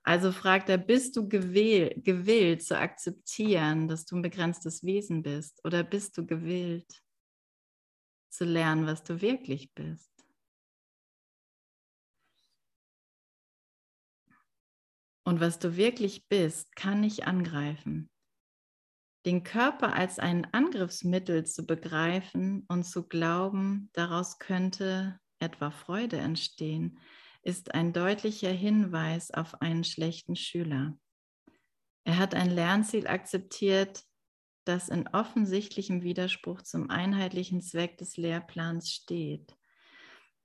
Also 0.03 0.33
fragt 0.33 0.69
er, 0.69 0.77
bist 0.77 1.17
du 1.17 1.29
gewillt, 1.29 2.05
gewillt 2.05 2.63
zu 2.63 2.79
akzeptieren, 2.79 3.89
dass 3.89 4.05
du 4.05 4.17
ein 4.17 4.23
begrenztes 4.23 4.85
Wesen 4.85 5.23
bist? 5.23 5.65
Oder 5.65 5.83
bist 5.83 6.19
du 6.19 6.27
gewillt 6.27 7.03
zu 8.29 8.45
lernen, 8.45 8.87
was 8.87 9.03
du 9.03 9.23
wirklich 9.23 9.73
bist? 9.73 10.14
Und 15.25 15.41
was 15.41 15.59
du 15.59 15.77
wirklich 15.77 16.29
bist, 16.29 16.77
kann 16.77 17.01
nicht 17.01 17.27
angreifen. 17.27 18.11
Den 19.25 19.43
Körper 19.43 19.95
als 19.95 20.19
ein 20.19 20.47
Angriffsmittel 20.53 21.47
zu 21.47 21.65
begreifen 21.65 22.67
und 22.69 22.85
zu 22.85 23.09
glauben, 23.09 23.89
daraus 23.95 24.39
könnte 24.39 25.19
etwa 25.39 25.71
Freude 25.71 26.19
entstehen, 26.19 26.99
ist 27.43 27.75
ein 27.75 27.93
deutlicher 27.93 28.51
Hinweis 28.51 29.31
auf 29.31 29.63
einen 29.63 29.85
schlechten 29.85 30.37
Schüler. 30.37 30.99
Er 32.05 32.19
hat 32.19 32.35
ein 32.35 32.51
Lernziel 32.51 33.07
akzeptiert, 33.07 34.05
das 34.67 34.91
in 34.91 35.09
offensichtlichem 35.09 36.03
Widerspruch 36.03 36.63
zum 36.63 36.91
einheitlichen 36.91 37.63
Zweck 37.63 37.97
des 37.99 38.17
Lehrplans 38.17 38.91
steht. 38.91 39.57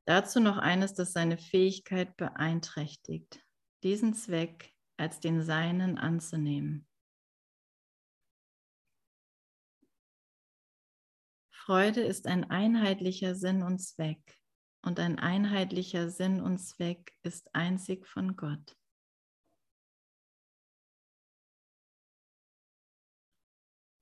Dazu 0.06 0.39
noch 0.39 0.58
eines, 0.58 0.94
das 0.94 1.13
seine 1.13 1.38
Fähigkeit 1.38 2.15
beeinträchtigt, 2.18 3.42
diesen 3.84 4.13
Zweck 4.13 4.74
als 4.98 5.20
den 5.20 5.44
seinen 5.44 5.98
anzunehmen. 5.98 6.88
Freude 11.52 12.02
ist 12.02 12.26
ein 12.26 12.50
einheitlicher 12.50 13.36
Sinn 13.36 13.62
und 13.62 13.80
Zweck 13.80 14.39
und 14.82 15.00
ein 15.00 15.20
einheitlicher 15.20 16.10
Sinn 16.10 16.42
und 16.42 16.58
Zweck 16.58 17.13
ist 17.22 17.54
einzig 17.54 18.08
von 18.08 18.36
Gott. 18.36 18.76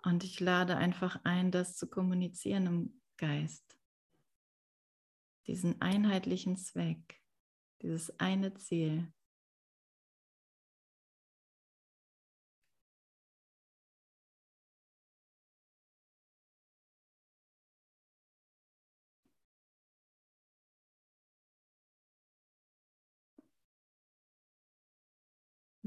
Und 0.03 0.23
ich 0.23 0.39
lade 0.39 0.77
einfach 0.77 1.19
ein, 1.25 1.51
das 1.51 1.75
zu 1.75 1.89
kommunizieren 1.89 2.65
im 2.67 3.01
Geist. 3.17 3.77
Diesen 5.47 5.81
einheitlichen 5.81 6.55
Zweck, 6.55 7.21
dieses 7.81 8.17
eine 8.17 8.53
Ziel. 8.53 9.11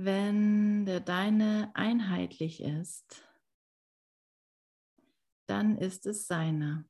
Wenn 0.03 0.87
der 0.87 1.01
deine 1.01 1.73
einheitlich 1.75 2.63
ist, 2.63 3.23
dann 5.47 5.77
ist 5.77 6.07
es 6.07 6.27
seiner. 6.27 6.89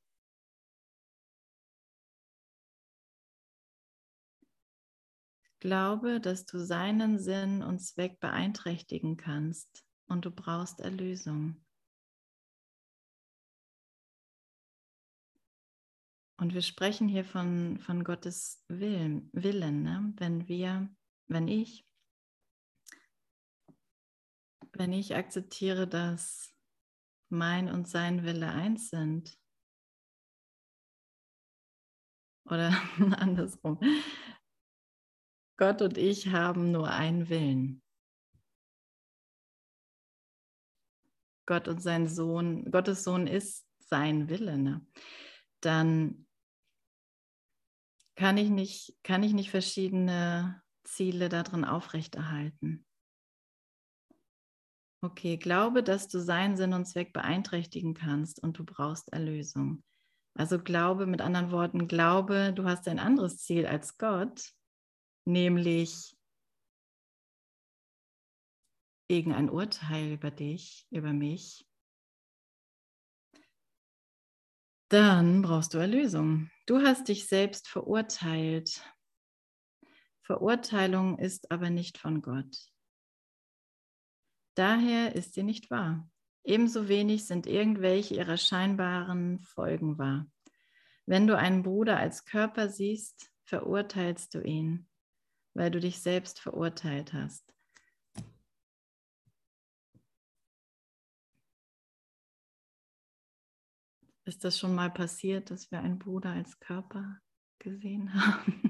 Glaube, 5.59 6.21
dass 6.21 6.47
du 6.47 6.65
seinen 6.65 7.19
Sinn 7.19 7.65
und 7.65 7.81
Zweck 7.81 8.21
beeinträchtigen 8.21 9.17
kannst 9.17 9.85
und 10.07 10.25
du 10.25 10.31
brauchst 10.31 10.79
Erlösung. 10.79 11.65
Und 16.37 16.55
wir 16.55 16.63
sprechen 16.63 17.09
hier 17.09 17.25
von, 17.25 17.81
von 17.81 18.05
Gottes 18.05 18.65
Willen, 18.69 19.29
Willen 19.33 19.83
ne? 19.83 20.15
wenn 20.17 20.47
wir, 20.47 20.89
wenn 21.27 21.49
ich 21.49 21.90
wenn 24.81 24.95
ich 24.95 25.15
akzeptiere, 25.15 25.87
dass 25.87 26.57
mein 27.29 27.71
und 27.71 27.87
sein 27.87 28.25
Wille 28.25 28.49
eins 28.49 28.89
sind, 28.89 29.39
oder 32.47 32.71
andersrum, 33.19 33.79
Gott 35.59 35.83
und 35.83 35.99
ich 35.99 36.29
haben 36.29 36.73
nur 36.73 36.91
einen 36.91 37.29
Willen. 37.29 37.83
Gott 41.45 41.69
und 41.69 41.83
sein 41.83 42.09
Sohn, 42.09 42.71
Gottes 42.71 43.05
Sohn 43.05 43.27
ist 43.27 43.69
sein 43.81 44.31
Wille, 44.31 44.57
ne? 44.57 44.87
dann 45.61 46.27
kann 48.15 48.39
ich 48.39 48.49
nicht, 48.49 48.97
kann 49.03 49.23
ich 49.25 49.35
nicht 49.35 49.51
verschiedene 49.51 50.63
Ziele 50.85 51.29
darin 51.29 51.67
aufrechterhalten. 51.67 52.87
Okay, 55.03 55.39
glaube, 55.39 55.83
dass 55.83 56.09
du 56.09 56.21
seinen 56.21 56.59
Sinn 56.59 56.75
und 56.75 56.85
Zweck 56.85 57.15
beeinträchtigen 57.15 57.95
kannst 57.95 58.43
und 58.43 58.59
du 58.59 58.65
brauchst 58.65 59.11
Erlösung. 59.13 59.83
Also 60.35 60.59
glaube, 60.59 61.07
mit 61.07 61.23
anderen 61.23 61.51
Worten, 61.51 61.89
glaube, 61.89 62.53
du 62.55 62.65
hast 62.65 62.87
ein 62.87 62.99
anderes 62.99 63.39
Ziel 63.39 63.67
als 63.67 63.97
Gott, 63.97 64.53
nämlich 65.25 66.17
irgendein 69.09 69.49
Urteil 69.49 70.13
über 70.13 70.31
dich, 70.31 70.87
über 70.91 71.13
mich. 71.13 71.67
Dann 74.91 75.41
brauchst 75.43 75.73
du 75.73 75.79
Erlösung. 75.79 76.51
Du 76.67 76.83
hast 76.83 77.09
dich 77.09 77.27
selbst 77.27 77.69
verurteilt. 77.69 78.85
Verurteilung 80.23 81.19
ist 81.19 81.51
aber 81.51 81.71
nicht 81.71 81.97
von 81.97 82.23
Gott. 82.23 82.71
Daher 84.55 85.15
ist 85.15 85.35
sie 85.35 85.43
nicht 85.43 85.71
wahr. 85.71 86.09
Ebenso 86.45 86.89
wenig 86.89 87.27
sind 87.27 87.47
irgendwelche 87.47 88.15
ihrer 88.15 88.37
scheinbaren 88.37 89.41
Folgen 89.41 89.99
wahr. 89.99 90.27
Wenn 91.07 91.27
du 91.27 91.37
einen 91.37 91.63
Bruder 91.63 91.99
als 91.99 92.25
Körper 92.25 92.69
siehst, 92.69 93.31
verurteilst 93.45 94.35
du 94.35 94.41
ihn, 94.41 94.89
weil 95.55 95.71
du 95.71 95.81
dich 95.81 96.01
selbst 96.01 96.41
verurteilt 96.41 97.13
hast. 97.13 97.55
Ist 104.25 104.45
das 104.45 104.59
schon 104.59 104.75
mal 104.75 104.91
passiert, 104.91 105.51
dass 105.51 105.73
wir 105.73 105.81
einen 105.81 105.99
Bruder 105.99 106.31
als 106.31 106.61
Körper 106.61 107.21
gesehen 107.59 108.15
haben? 108.15 108.70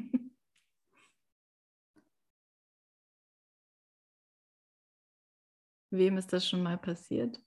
Wem 5.91 6.18
ist 6.18 6.32
das 6.32 6.49
schon 6.49 6.62
mal 6.62 6.78
passiert? 6.78 7.41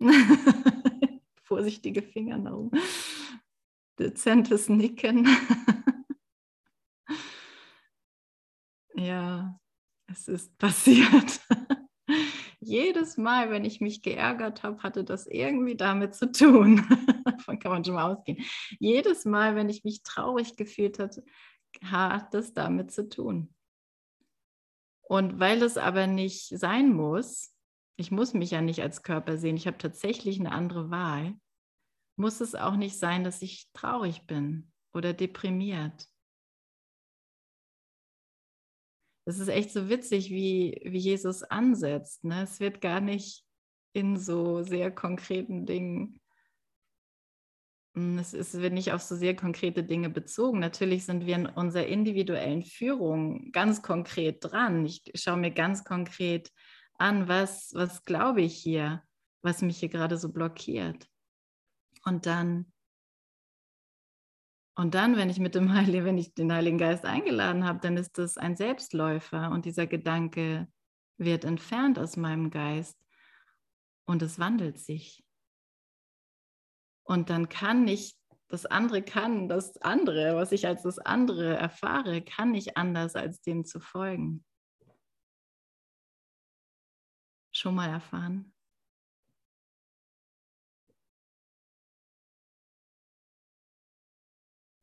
Vorsichtige 1.44 2.02
Finger 2.02 2.38
nach 2.38 2.52
oben. 2.52 2.78
Dezentes 3.98 4.68
Nicken. 4.68 5.28
ja, 8.94 9.60
es 10.06 10.26
ist 10.26 10.58
passiert. 10.58 11.40
Jedes 12.58 13.16
Mal, 13.16 13.50
wenn 13.50 13.64
ich 13.64 13.80
mich 13.80 14.02
geärgert 14.02 14.62
habe, 14.62 14.82
hatte 14.82 15.04
das 15.04 15.26
irgendwie 15.26 15.76
damit 15.76 16.14
zu 16.14 16.32
tun. 16.32 16.82
Davon 17.24 17.58
kann 17.58 17.72
man 17.72 17.84
schon 17.84 17.94
mal 17.94 18.12
ausgehen. 18.12 18.42
Jedes 18.80 19.24
Mal, 19.24 19.54
wenn 19.54 19.68
ich 19.68 19.84
mich 19.84 20.02
traurig 20.02 20.56
gefühlt 20.56 20.98
hatte, 20.98 21.24
hat 21.82 22.34
das 22.34 22.54
damit 22.54 22.90
zu 22.90 23.08
tun. 23.08 23.54
Und 25.08 25.38
weil 25.38 25.62
es 25.62 25.76
aber 25.76 26.06
nicht 26.06 26.58
sein 26.58 26.92
muss, 26.92 27.54
ich 27.96 28.10
muss 28.10 28.34
mich 28.34 28.50
ja 28.50 28.60
nicht 28.60 28.80
als 28.80 29.02
Körper 29.02 29.36
sehen, 29.36 29.56
ich 29.56 29.66
habe 29.66 29.78
tatsächlich 29.78 30.40
eine 30.40 30.52
andere 30.52 30.90
Wahl, 30.90 31.34
muss 32.16 32.40
es 32.40 32.54
auch 32.54 32.76
nicht 32.76 32.98
sein, 32.98 33.24
dass 33.24 33.42
ich 33.42 33.70
traurig 33.72 34.26
bin 34.26 34.72
oder 34.92 35.12
deprimiert. 35.12 36.08
Es 39.26 39.38
ist 39.38 39.48
echt 39.48 39.70
so 39.70 39.88
witzig, 39.88 40.30
wie, 40.30 40.80
wie 40.84 40.98
Jesus 40.98 41.42
ansetzt. 41.42 42.24
Ne? 42.24 42.42
Es 42.42 42.60
wird 42.60 42.80
gar 42.80 43.00
nicht 43.00 43.44
in 43.94 44.18
so 44.18 44.62
sehr 44.62 44.90
konkreten 44.90 45.66
Dingen, 45.66 46.20
es 47.94 48.34
ist, 48.34 48.54
wird 48.54 48.72
nicht 48.72 48.92
auf 48.92 49.02
so 49.02 49.14
sehr 49.14 49.36
konkrete 49.36 49.84
Dinge 49.84 50.10
bezogen. 50.10 50.58
Natürlich 50.58 51.04
sind 51.06 51.26
wir 51.26 51.36
in 51.36 51.46
unserer 51.46 51.86
individuellen 51.86 52.64
Führung 52.64 53.52
ganz 53.52 53.82
konkret 53.82 54.38
dran. 54.40 54.84
Ich 54.84 55.04
schaue 55.14 55.36
mir 55.36 55.52
ganz 55.52 55.84
konkret 55.84 56.50
an, 56.98 57.28
was, 57.28 57.70
was 57.74 58.04
glaube 58.04 58.42
ich 58.42 58.56
hier, 58.56 59.02
was 59.42 59.62
mich 59.62 59.78
hier 59.78 59.90
gerade 59.90 60.16
so 60.16 60.32
blockiert. 60.32 61.08
Und 62.04 62.26
dann, 62.26 62.72
und 64.74 64.94
dann, 64.94 65.16
wenn 65.16 65.30
ich 65.30 65.38
mit 65.38 65.54
dem 65.54 65.72
Heiligen, 65.72 66.04
wenn 66.04 66.18
ich 66.18 66.34
den 66.34 66.52
Heiligen 66.52 66.78
Geist 66.78 67.04
eingeladen 67.04 67.64
habe, 67.64 67.78
dann 67.80 67.96
ist 67.96 68.18
das 68.18 68.36
ein 68.36 68.56
Selbstläufer 68.56 69.52
und 69.52 69.66
dieser 69.66 69.86
Gedanke 69.86 70.66
wird 71.16 71.44
entfernt 71.44 71.98
aus 71.98 72.16
meinem 72.16 72.50
Geist 72.50 72.98
und 74.04 74.20
es 74.20 74.40
wandelt 74.40 74.78
sich. 74.78 75.23
Und 77.04 77.30
dann 77.30 77.48
kann 77.48 77.86
ich, 77.86 78.18
das 78.48 78.66
andere 78.66 79.02
kann, 79.02 79.48
das 79.48 79.76
andere, 79.78 80.36
was 80.36 80.52
ich 80.52 80.66
als 80.66 80.82
das 80.82 80.98
andere 80.98 81.56
erfahre, 81.56 82.22
kann 82.22 82.52
nicht 82.52 82.76
anders, 82.76 83.14
als 83.14 83.40
dem 83.40 83.64
zu 83.64 83.80
folgen. 83.80 84.44
Schon 87.52 87.74
mal 87.74 87.88
erfahren? 87.88 88.54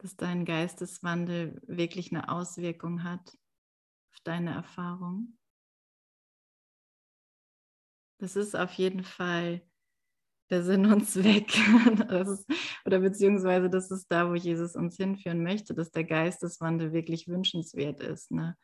dass 0.02 0.16
dein 0.16 0.46
Geisteswandel 0.46 1.62
wirklich 1.68 2.12
eine 2.12 2.30
Auswirkung 2.30 3.04
hat 3.04 3.38
auf 4.12 4.20
deine 4.24 4.52
Erfahrung. 4.52 5.38
Das 8.18 8.36
ist 8.36 8.56
auf 8.56 8.74
jeden 8.74 9.04
Fall 9.04 9.62
der 10.52 10.64
Sinn 10.64 10.86
und 10.86 11.08
Zweck. 11.10 11.54
Ist, 12.12 12.46
oder 12.86 13.00
beziehungsweise 13.00 13.70
das 13.70 13.90
ist 13.90 14.12
da, 14.12 14.30
wo 14.30 14.36
Jesus 14.36 14.76
uns 14.76 14.98
hinführen 14.98 15.42
möchte, 15.44 15.74
dass 15.74 15.92
der 15.92 16.04
Geisteswandel 16.04 16.94
wirklich 16.94 17.28
wünschenswert 17.28 18.02
ist. 18.02 18.32
Ne? 18.32 18.58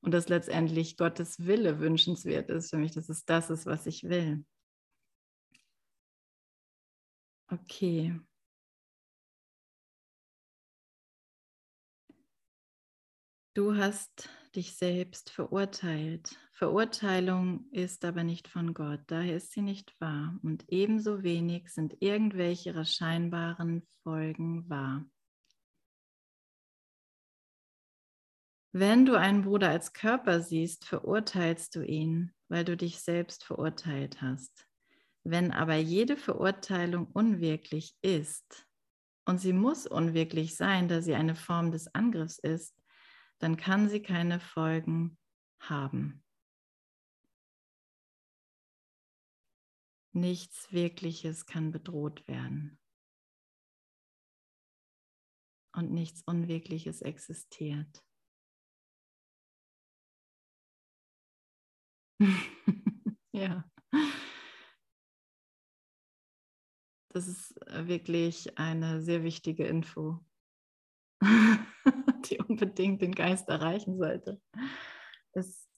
Und 0.00 0.12
dass 0.12 0.28
letztendlich 0.28 0.96
Gottes 0.96 1.46
Wille 1.46 1.78
wünschenswert 1.78 2.50
ist 2.50 2.70
für 2.70 2.78
mich, 2.78 2.92
dass 2.92 3.08
es 3.08 3.24
das 3.24 3.50
ist, 3.50 3.66
was 3.66 3.86
ich 3.86 4.04
will. 4.04 4.44
Okay. 7.48 8.18
Du 13.54 13.74
hast 13.74 14.28
dich 14.56 14.76
selbst 14.76 15.30
verurteilt. 15.30 16.38
Verurteilung 16.52 17.70
ist 17.70 18.04
aber 18.04 18.24
nicht 18.24 18.48
von 18.48 18.74
Gott, 18.74 19.00
daher 19.06 19.36
ist 19.36 19.52
sie 19.52 19.62
nicht 19.62 19.94
wahr. 20.00 20.38
Und 20.42 20.64
ebenso 20.68 21.22
wenig 21.22 21.68
sind 21.68 21.96
irgendwelche 22.00 22.70
ihrer 22.70 22.84
scheinbaren 22.84 23.86
Folgen 24.02 24.68
wahr. 24.68 25.04
Wenn 28.72 29.06
du 29.06 29.14
einen 29.14 29.42
Bruder 29.42 29.70
als 29.70 29.92
Körper 29.92 30.40
siehst, 30.40 30.84
verurteilst 30.84 31.74
du 31.76 31.82
ihn, 31.82 32.32
weil 32.48 32.64
du 32.64 32.76
dich 32.76 33.00
selbst 33.00 33.44
verurteilt 33.44 34.20
hast. 34.20 34.66
Wenn 35.24 35.52
aber 35.52 35.76
jede 35.76 36.16
Verurteilung 36.16 37.06
unwirklich 37.06 37.96
ist, 38.02 38.66
und 39.28 39.40
sie 39.40 39.52
muss 39.52 39.86
unwirklich 39.86 40.56
sein, 40.56 40.88
da 40.88 41.02
sie 41.02 41.14
eine 41.14 41.34
Form 41.34 41.72
des 41.72 41.92
Angriffs 41.94 42.38
ist, 42.38 42.74
dann 43.38 43.56
kann 43.56 43.88
sie 43.88 44.00
keine 44.00 44.40
Folgen 44.40 45.18
haben. 45.60 46.22
Nichts 50.12 50.72
Wirkliches 50.72 51.44
kann 51.44 51.72
bedroht 51.72 52.26
werden. 52.26 52.78
Und 55.74 55.92
nichts 55.92 56.22
Unwirkliches 56.22 57.02
existiert. 57.02 58.02
ja. 63.32 63.70
Das 67.10 67.28
ist 67.28 67.54
wirklich 67.70 68.58
eine 68.58 69.02
sehr 69.02 69.22
wichtige 69.22 69.66
Info. 69.66 70.24
die 72.30 72.38
unbedingt 72.38 73.02
den 73.02 73.14
Geist 73.14 73.48
erreichen 73.48 73.98
sollte. 73.98 74.40
Ist 75.32 75.68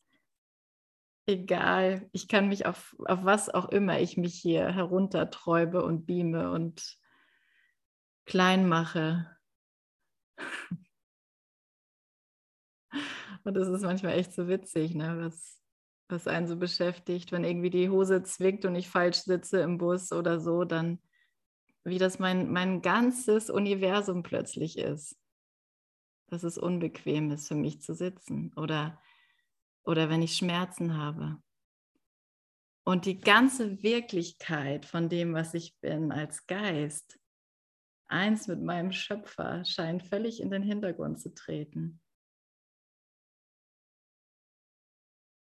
egal, 1.26 2.08
ich 2.12 2.28
kann 2.28 2.48
mich 2.48 2.66
auf, 2.66 2.96
auf 3.04 3.24
was 3.24 3.50
auch 3.50 3.68
immer 3.68 4.00
ich 4.00 4.16
mich 4.16 4.34
hier 4.34 4.72
herunterträube 4.72 5.84
und 5.84 6.06
beame 6.06 6.50
und 6.50 6.98
klein 8.24 8.68
mache. 8.68 9.36
Und 13.44 13.54
das 13.54 13.68
ist 13.68 13.82
manchmal 13.82 14.12
echt 14.18 14.34
so 14.34 14.46
witzig, 14.48 14.94
ne? 14.94 15.16
was, 15.20 15.58
was 16.08 16.26
einen 16.26 16.46
so 16.46 16.56
beschäftigt. 16.56 17.32
Wenn 17.32 17.44
irgendwie 17.44 17.70
die 17.70 17.88
Hose 17.88 18.22
zwickt 18.22 18.66
und 18.66 18.74
ich 18.74 18.90
falsch 18.90 19.18
sitze 19.18 19.60
im 19.60 19.78
Bus 19.78 20.12
oder 20.12 20.38
so, 20.38 20.64
dann 20.64 20.98
wie 21.84 21.96
das 21.96 22.18
mein, 22.18 22.52
mein 22.52 22.82
ganzes 22.82 23.48
Universum 23.48 24.22
plötzlich 24.22 24.76
ist 24.76 25.16
dass 26.28 26.42
es 26.42 26.58
unbequem 26.58 27.30
ist 27.30 27.48
für 27.48 27.54
mich 27.54 27.80
zu 27.80 27.94
sitzen 27.94 28.52
oder, 28.54 29.00
oder 29.84 30.08
wenn 30.08 30.22
ich 30.22 30.36
Schmerzen 30.36 30.96
habe. 30.96 31.42
Und 32.84 33.04
die 33.04 33.20
ganze 33.20 33.82
Wirklichkeit 33.82 34.86
von 34.86 35.08
dem, 35.08 35.34
was 35.34 35.52
ich 35.52 35.78
bin 35.80 36.10
als 36.10 36.46
Geist, 36.46 37.18
eins 38.06 38.48
mit 38.48 38.62
meinem 38.62 38.92
Schöpfer, 38.92 39.64
scheint 39.64 40.02
völlig 40.02 40.40
in 40.40 40.50
den 40.50 40.62
Hintergrund 40.62 41.20
zu 41.20 41.34
treten. 41.34 42.00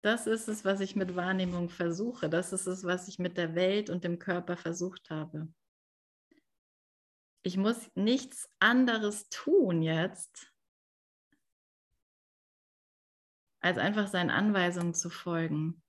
Das 0.03 0.27
ist 0.27 0.49
es, 0.49 0.65
was 0.65 0.81
ich 0.81 0.97
mit 0.97 1.17
Wahrnehmung 1.17 1.69
versuche. 1.69 2.31
Das 2.31 2.53
ist 2.53 2.67
es, 2.67 2.85
was 2.85 3.09
ich 3.09 3.19
mit 3.19 3.37
der 3.37 3.55
Welt 3.55 3.91
und 3.91 4.05
dem 4.05 4.19
Körper 4.19 4.57
versucht 4.57 5.11
habe. 5.11 5.53
Ich 7.43 7.57
muss 7.57 7.91
nichts 7.95 8.49
anderes 8.59 9.29
tun 9.29 9.83
jetzt, 9.83 10.53
als 13.61 13.79
einfach 13.79 14.09
seinen 14.09 14.31
Anweisungen 14.31 14.95
zu 14.95 15.11
folgen. 15.11 15.83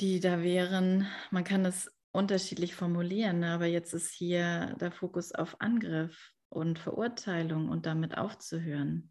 Die 0.00 0.20
da 0.20 0.42
wären, 0.42 1.06
man 1.30 1.44
kann 1.44 1.64
es 1.64 1.90
unterschiedlich 2.12 2.74
formulieren, 2.74 3.40
ne, 3.40 3.52
aber 3.52 3.66
jetzt 3.66 3.92
ist 3.94 4.10
hier 4.12 4.74
der 4.80 4.92
Fokus 4.92 5.32
auf 5.32 5.60
Angriff 5.60 6.32
und 6.48 6.78
Verurteilung 6.78 7.68
und 7.68 7.86
damit 7.86 8.16
aufzuhören. 8.16 9.10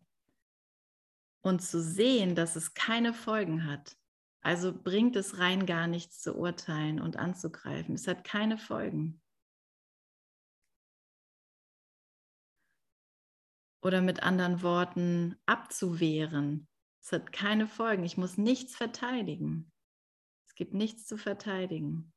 und 1.42 1.62
zu 1.62 1.82
sehen, 1.82 2.36
dass 2.36 2.56
es 2.56 2.74
keine 2.74 3.14
Folgen 3.14 3.66
hat. 3.68 3.96
Also 4.42 4.74
bringt 4.74 5.16
es 5.16 5.40
rein 5.40 5.66
gar 5.66 5.88
nichts 5.88 6.22
zu 6.22 6.36
urteilen 6.36 7.00
und 7.00 7.18
anzugreifen. 7.18 7.96
Es 7.96 8.08
hat 8.08 8.24
keine 8.24 8.58
Folgen. 8.58 9.22
Oder 13.86 14.02
mit 14.02 14.24
anderen 14.24 14.64
Worten, 14.64 15.36
abzuwehren. 15.46 16.68
Es 17.04 17.12
hat 17.12 17.32
keine 17.32 17.68
Folgen. 17.68 18.04
Ich 18.04 18.18
muss 18.18 18.36
nichts 18.36 18.76
verteidigen. 18.76 19.72
Es 20.48 20.56
gibt 20.56 20.74
nichts 20.74 21.06
zu 21.06 21.18
verteidigen. 21.18 22.12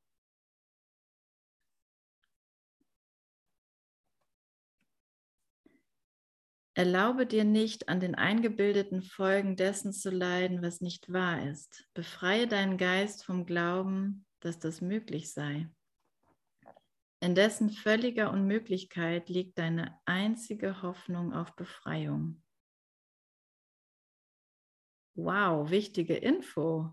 Erlaube 6.73 7.27
dir 7.27 7.43
nicht, 7.43 7.87
an 7.87 7.99
den 7.99 8.15
eingebildeten 8.15 9.03
Folgen 9.03 9.55
dessen 9.55 9.93
zu 9.93 10.09
leiden, 10.09 10.63
was 10.63 10.81
nicht 10.81 11.13
wahr 11.13 11.47
ist. 11.47 11.87
Befreie 11.93 12.47
deinen 12.47 12.79
Geist 12.79 13.23
vom 13.23 13.45
Glauben, 13.45 14.25
dass 14.39 14.57
das 14.57 14.81
möglich 14.81 15.31
sei. 15.31 15.69
In 17.21 17.35
dessen 17.35 17.69
völliger 17.69 18.31
Unmöglichkeit 18.31 19.29
liegt 19.29 19.57
deine 19.57 19.99
einzige 20.05 20.81
Hoffnung 20.81 21.33
auf 21.33 21.55
Befreiung. 21.55 22.41
Wow, 25.15 25.69
wichtige 25.69 26.15
Info. 26.15 26.91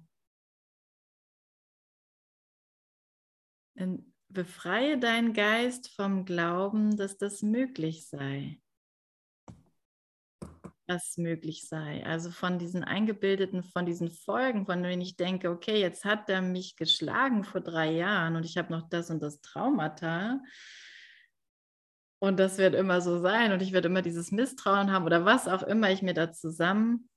Befreie 4.29 4.99
deinen 4.99 5.33
Geist 5.33 5.95
vom 5.95 6.25
Glauben, 6.25 6.97
dass 6.97 7.19
das 7.19 7.43
möglich 7.43 8.09
sei 8.09 8.61
das 10.87 11.17
möglich 11.17 11.69
sei. 11.69 12.05
Also 12.07 12.31
von 12.31 12.59
diesen 12.59 12.85
eingebildeten, 12.85 13.63
von 13.63 13.87
diesen 13.87 14.11
Folgen, 14.11 14.67
von 14.67 14.83
denen 14.83 15.03
ich 15.03 15.17
denke, 15.17 15.51
okay, 15.51 15.81
jetzt 15.81 16.05
hat 16.05 16.29
er 16.29 16.43
mich 16.43 16.77
geschlagen 16.77 17.45
vor 17.45 17.61
drei 17.61 17.91
Jahren 17.91 18.37
und 18.37 18.45
ich 18.45 18.57
habe 18.57 18.73
noch 18.73 18.89
das 18.89 19.11
und 19.11 19.23
das 19.23 19.41
Traumata. 19.41 20.41
Und 22.19 22.39
das 22.39 22.59
wird 22.59 22.75
immer 22.75 23.01
so 23.01 23.21
sein 23.21 23.53
und 23.53 23.61
ich 23.63 23.73
werde 23.73 23.89
immer 23.89 24.03
dieses 24.03 24.31
Misstrauen 24.33 24.91
haben 24.93 25.05
oder 25.05 25.25
was 25.25 25.49
auch 25.49 25.63
immer 25.63 25.91
ich 25.91 26.03
mir 26.03 26.15
da 26.15 26.33
zusammen 26.33 27.11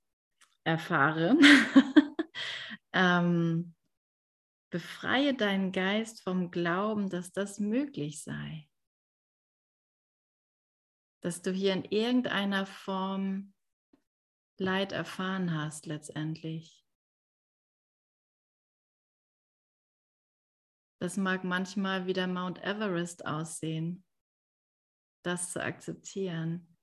erfahre. 0.64 1.36
ähm, 2.92 3.74
befreie 4.70 5.34
deinen 5.34 5.72
Geist 5.72 6.22
vom 6.22 6.50
Glauben, 6.50 7.08
dass 7.08 7.32
das 7.32 7.60
möglich 7.60 8.22
sei. 8.22 8.68
Dass 11.22 11.42
du 11.42 11.50
hier 11.50 11.72
in 11.72 11.84
irgendeiner 11.84 12.66
Form 12.66 13.52
Leid 14.60 14.92
erfahren 14.92 15.54
hast 15.54 15.86
letztendlich. 15.86 16.84
Das 21.00 21.16
mag 21.16 21.44
manchmal 21.44 22.06
wie 22.06 22.12
der 22.12 22.26
Mount 22.26 22.62
Everest 22.62 23.24
aussehen, 23.24 24.04
das 25.22 25.50
zu 25.50 25.64
akzeptieren. 25.64 26.76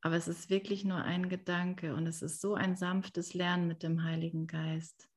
Aber 0.00 0.14
es 0.14 0.28
ist 0.28 0.48
wirklich 0.48 0.84
nur 0.84 1.02
ein 1.02 1.28
Gedanke 1.28 1.96
und 1.96 2.06
es 2.06 2.22
ist 2.22 2.40
so 2.40 2.54
ein 2.54 2.76
sanftes 2.76 3.34
Lernen 3.34 3.66
mit 3.66 3.82
dem 3.82 4.04
Heiligen 4.04 4.46
Geist. 4.46 5.10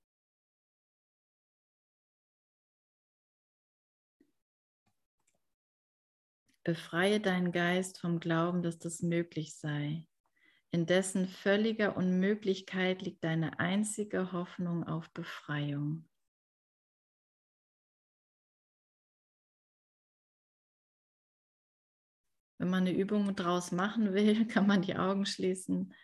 Befreie 6.63 7.19
deinen 7.19 7.51
Geist 7.51 7.99
vom 8.01 8.19
Glauben, 8.19 8.63
dass 8.63 8.79
das 8.79 9.03
möglich 9.03 9.55
sei. 9.55 10.07
In 10.77 10.85
dessen 10.85 11.27
völliger 11.27 11.97
Unmöglichkeit 11.97 13.01
liegt 13.01 13.23
deine 13.23 13.57
einzige 13.57 14.31
Hoffnung 14.31 14.83
auf 14.83 15.09
Befreiung. 15.09 16.07
Wenn 22.59 22.69
man 22.69 22.85
eine 22.85 22.95
Übung 22.95 23.35
draus 23.35 23.71
machen 23.71 24.13
will, 24.13 24.45
kann 24.49 24.67
man 24.67 24.83
die 24.83 24.95
Augen 24.95 25.25
schließen 25.25 25.95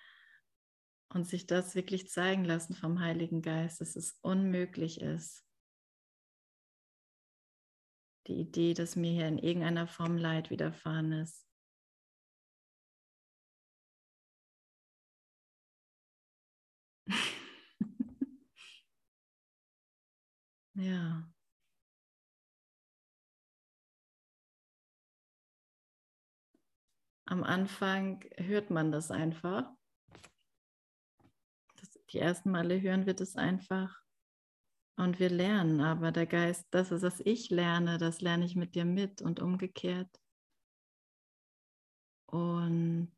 und 1.10 1.28
sich 1.28 1.46
das 1.46 1.76
wirklich 1.76 2.10
zeigen 2.10 2.44
lassen 2.44 2.74
vom 2.74 3.00
Heiligen 3.00 3.44
Geist, 3.44 3.80
dass 3.80 3.96
es 3.96 4.18
unmöglich 4.24 5.02
ist. 5.02 5.46
Die 8.26 8.40
Idee, 8.40 8.74
dass 8.74 8.96
mir 8.96 9.12
hier 9.12 9.28
in 9.28 9.38
irgendeiner 9.38 9.86
Form 9.86 10.18
Leid 10.18 10.50
widerfahren 10.50 11.12
ist. 11.12 11.53
Ja. 20.76 21.30
Am 27.26 27.44
Anfang 27.44 28.24
hört 28.36 28.70
man 28.70 28.92
das 28.92 29.10
einfach. 29.10 29.72
Die 32.12 32.20
ersten 32.20 32.52
Male 32.52 32.80
hören 32.82 33.06
wir 33.06 33.16
das 33.16 33.36
einfach. 33.36 34.04
Und 34.98 35.20
wir 35.20 35.30
lernen, 35.30 35.82
aber 35.82 36.12
der 36.12 36.28
Geist, 36.28 36.68
das 36.70 36.92
ist, 36.92 37.02
was 37.02 37.20
ich 37.22 37.50
lerne, 37.50 37.98
das 37.98 38.22
lerne 38.22 38.46
ich 38.46 38.56
mit 38.56 38.76
dir 38.76 38.86
mit 38.86 39.22
und 39.24 39.40
umgekehrt. 39.40 40.22
Und 42.28 43.16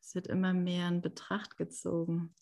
es 0.00 0.14
wird 0.14 0.28
immer 0.28 0.52
mehr 0.52 0.86
in 0.88 1.00
Betracht 1.00 1.56
gezogen. 1.56 2.32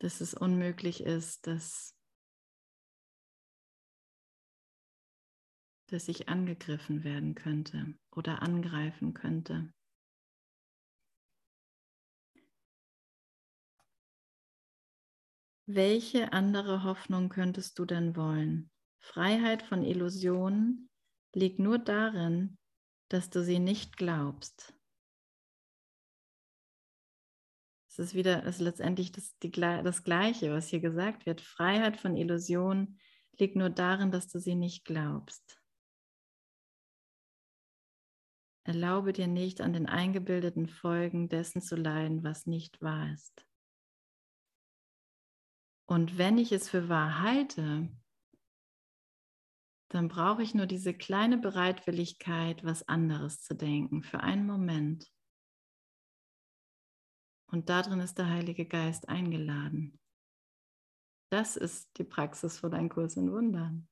Dass 0.00 0.20
es 0.20 0.34
unmöglich 0.34 1.02
ist, 1.02 1.46
dass, 1.46 1.94
dass 5.88 6.08
ich 6.08 6.28
angegriffen 6.28 7.02
werden 7.04 7.34
könnte 7.34 7.94
oder 8.12 8.42
angreifen 8.42 9.14
könnte. 9.14 9.72
Welche 15.66 16.32
andere 16.32 16.82
Hoffnung 16.82 17.28
könntest 17.28 17.78
du 17.78 17.84
denn 17.84 18.16
wollen? 18.16 18.70
Freiheit 19.00 19.62
von 19.62 19.84
Illusionen, 19.84 20.88
liegt 21.34 21.58
nur 21.58 21.78
darin, 21.78 22.56
dass 23.08 23.30
du 23.30 23.42
sie 23.42 23.58
nicht 23.58 23.96
glaubst. 23.96 24.77
Es 27.98 28.10
ist 28.10 28.14
wieder, 28.14 28.44
ist 28.44 28.60
letztendlich 28.60 29.10
das, 29.10 29.36
die, 29.38 29.50
das 29.50 30.04
Gleiche, 30.04 30.52
was 30.52 30.68
hier 30.68 30.78
gesagt 30.78 31.26
wird. 31.26 31.40
Freiheit 31.40 31.96
von 31.96 32.16
Illusion 32.16 32.96
liegt 33.38 33.56
nur 33.56 33.70
darin, 33.70 34.12
dass 34.12 34.28
du 34.28 34.38
sie 34.38 34.54
nicht 34.54 34.84
glaubst. 34.84 35.60
Erlaube 38.62 39.12
dir 39.12 39.26
nicht, 39.26 39.60
an 39.60 39.72
den 39.72 39.86
eingebildeten 39.86 40.68
Folgen 40.68 41.28
dessen 41.28 41.60
zu 41.60 41.74
leiden, 41.74 42.22
was 42.22 42.46
nicht 42.46 42.80
wahr 42.80 43.12
ist. 43.12 43.44
Und 45.86 46.18
wenn 46.18 46.38
ich 46.38 46.52
es 46.52 46.68
für 46.68 46.88
wahr 46.88 47.20
halte, 47.20 47.88
dann 49.88 50.06
brauche 50.06 50.44
ich 50.44 50.54
nur 50.54 50.66
diese 50.66 50.94
kleine 50.94 51.38
Bereitwilligkeit, 51.38 52.62
was 52.62 52.86
anderes 52.86 53.42
zu 53.42 53.56
denken 53.56 54.04
für 54.04 54.20
einen 54.20 54.46
Moment. 54.46 55.10
Und 57.50 57.68
darin 57.70 58.00
ist 58.00 58.18
der 58.18 58.28
Heilige 58.28 58.66
Geist 58.66 59.08
eingeladen. 59.08 59.98
Das 61.30 61.56
ist 61.56 61.90
die 61.98 62.04
Praxis 62.04 62.58
von 62.58 62.72
einem 62.74 62.88
Kurs 62.88 63.16
in 63.16 63.32
Wundern. 63.32 63.88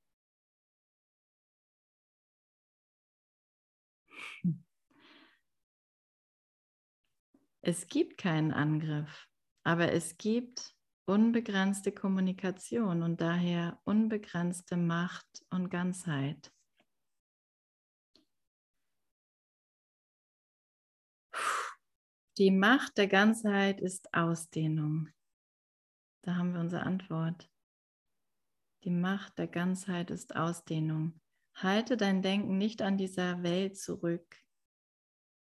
Es 7.63 7.89
gibt 7.89 8.19
keinen 8.19 8.53
Angriff, 8.53 9.29
aber 9.65 9.93
es 9.93 10.17
gibt 10.19 10.77
unbegrenzte 11.07 11.91
Kommunikation 11.91 13.03
und 13.03 13.21
daher 13.21 13.81
unbegrenzte 13.85 14.77
Macht 14.77 15.45
und 15.51 15.69
Ganzheit. 15.69 16.53
Die 22.39 22.51
Macht 22.51 22.99
der 22.99 23.07
Ganzheit 23.07 23.81
ist 23.81 24.13
Ausdehnung. 24.13 25.09
Da 26.21 26.35
haben 26.35 26.53
wir 26.53 26.61
unsere 26.61 26.83
Antwort. 26.83 27.49
Die 28.85 28.91
Macht 28.91 29.39
der 29.39 29.47
Ganzheit 29.47 30.11
ist 30.11 30.37
Ausdehnung. 30.37 31.19
Halte 31.55 31.97
dein 31.97 32.21
Denken 32.21 32.59
nicht 32.59 32.83
an 32.83 32.99
dieser 32.99 33.43
Welt 33.43 33.79
zurück, 33.79 34.37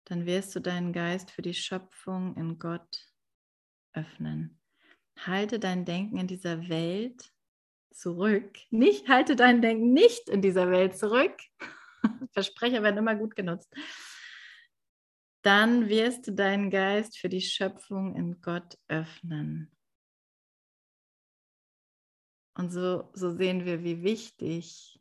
dann 0.05 0.27
wirst 0.27 0.55
du 0.55 0.59
deinen 0.59 0.93
Geist 0.93 1.31
für 1.31 1.41
die 1.41 1.55
Schöpfung 1.55 2.35
in 2.37 2.59
Gott 2.59 3.11
öffnen. 3.93 4.59
Halte 5.17 5.57
dein 5.57 5.85
Denken 5.85 6.17
in 6.17 6.27
dieser 6.27 6.69
Welt 6.69 7.33
zurück. 7.91 8.55
Nicht, 8.69 9.09
halte 9.09 9.35
dein 9.35 9.63
Denken 9.63 9.93
nicht 9.93 10.29
in 10.29 10.43
dieser 10.43 10.69
Welt 10.69 10.95
zurück. 10.95 11.35
Versprecher 12.33 12.83
werden 12.83 12.97
immer 12.97 13.15
gut 13.15 13.35
genutzt. 13.35 13.73
Dann 15.43 15.89
wirst 15.89 16.27
du 16.27 16.31
deinen 16.33 16.69
Geist 16.71 17.19
für 17.19 17.29
die 17.29 17.41
Schöpfung 17.41 18.15
in 18.15 18.41
Gott 18.41 18.77
öffnen. 18.87 19.69
Und 22.55 22.71
so, 22.71 23.09
so 23.13 23.31
sehen 23.31 23.65
wir, 23.65 23.83
wie 23.83 24.03
wichtig, 24.03 24.99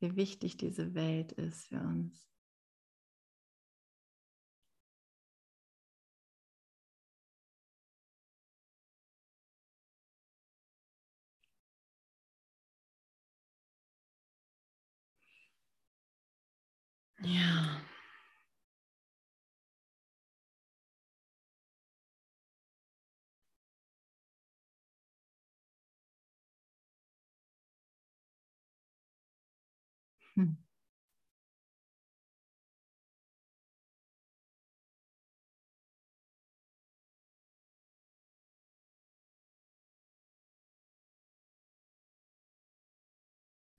wie 0.00 0.16
wichtig 0.16 0.56
diese 0.58 0.94
Welt 0.94 1.32
ist 1.32 1.68
für 1.68 1.80
uns. 1.80 2.26
Ja. 17.22 17.79
Hm. 30.36 30.56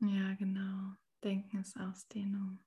Ja, 0.01 0.33
genau. 0.35 0.95
Denken 1.23 1.59
ist 1.61 1.77
Ausdehnung. 1.77 2.59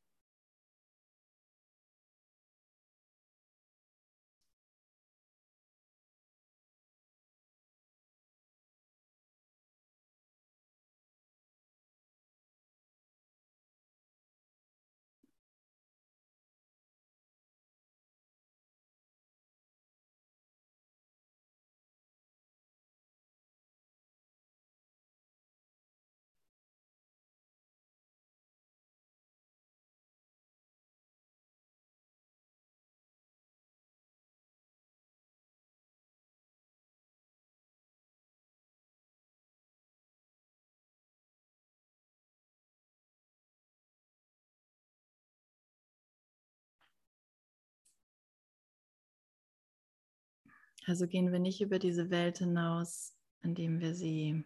Also 50.86 51.06
gehen 51.06 51.32
wir 51.32 51.38
nicht 51.38 51.62
über 51.62 51.78
diese 51.78 52.10
Welt 52.10 52.38
hinaus, 52.38 53.16
indem 53.42 53.80
wir 53.80 53.94
sie 53.94 54.44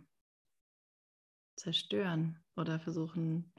zerstören 1.56 2.44
oder 2.54 2.78
versuchen 2.78 3.52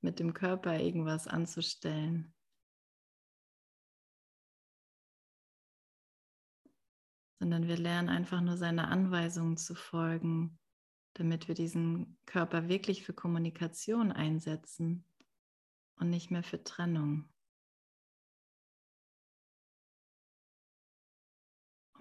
mit 0.00 0.18
dem 0.18 0.32
Körper 0.32 0.78
irgendwas 0.80 1.26
anzustellen. 1.26 2.34
Sondern 7.38 7.68
wir 7.68 7.76
lernen 7.76 8.08
einfach 8.08 8.40
nur 8.40 8.56
seine 8.56 8.88
Anweisungen 8.88 9.58
zu 9.58 9.74
folgen, 9.74 10.58
damit 11.14 11.48
wir 11.48 11.54
diesen 11.54 12.18
Körper 12.24 12.68
wirklich 12.68 13.04
für 13.04 13.12
Kommunikation 13.12 14.10
einsetzen 14.10 15.04
und 15.96 16.08
nicht 16.08 16.30
mehr 16.30 16.42
für 16.42 16.64
Trennung. 16.64 17.31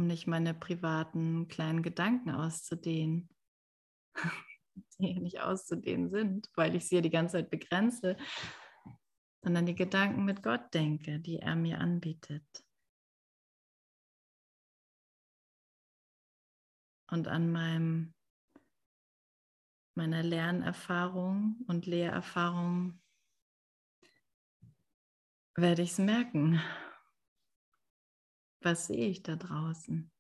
Um 0.02 0.08
nicht 0.08 0.26
meine 0.26 0.56
privaten 0.56 1.48
kleinen 1.48 1.84
Gedanken 1.84 2.32
auszudehnen, 2.32 3.30
die 5.00 5.20
nicht 5.20 5.42
auszudehnen 5.42 6.10
sind, 6.10 6.50
weil 6.56 6.76
ich 6.76 6.88
sie 6.88 6.96
ja 6.96 7.02
die 7.02 7.12
ganze 7.12 7.38
Zeit 7.38 7.52
begrenze, 7.52 8.18
sondern 9.44 9.68
die 9.68 9.76
Gedanken 9.76 10.26
mit 10.26 10.42
Gott 10.42 10.74
denke, 10.74 11.20
die 11.20 11.38
er 11.38 11.56
mir 11.56 11.80
anbietet. 11.80 12.44
Und 17.12 17.28
an 17.28 17.52
meinem, 17.52 18.16
meiner 19.96 20.24
Lernerfahrung 20.24 21.64
und 21.68 21.86
Lehrerfahrung 21.86 23.00
werde 25.56 25.84
ich 25.84 25.92
es 25.92 25.98
merken 26.00 26.60
was 28.62 28.88
sehe 28.88 29.08
ich 29.08 29.24
da 29.24 29.36
draußen? 29.36 30.12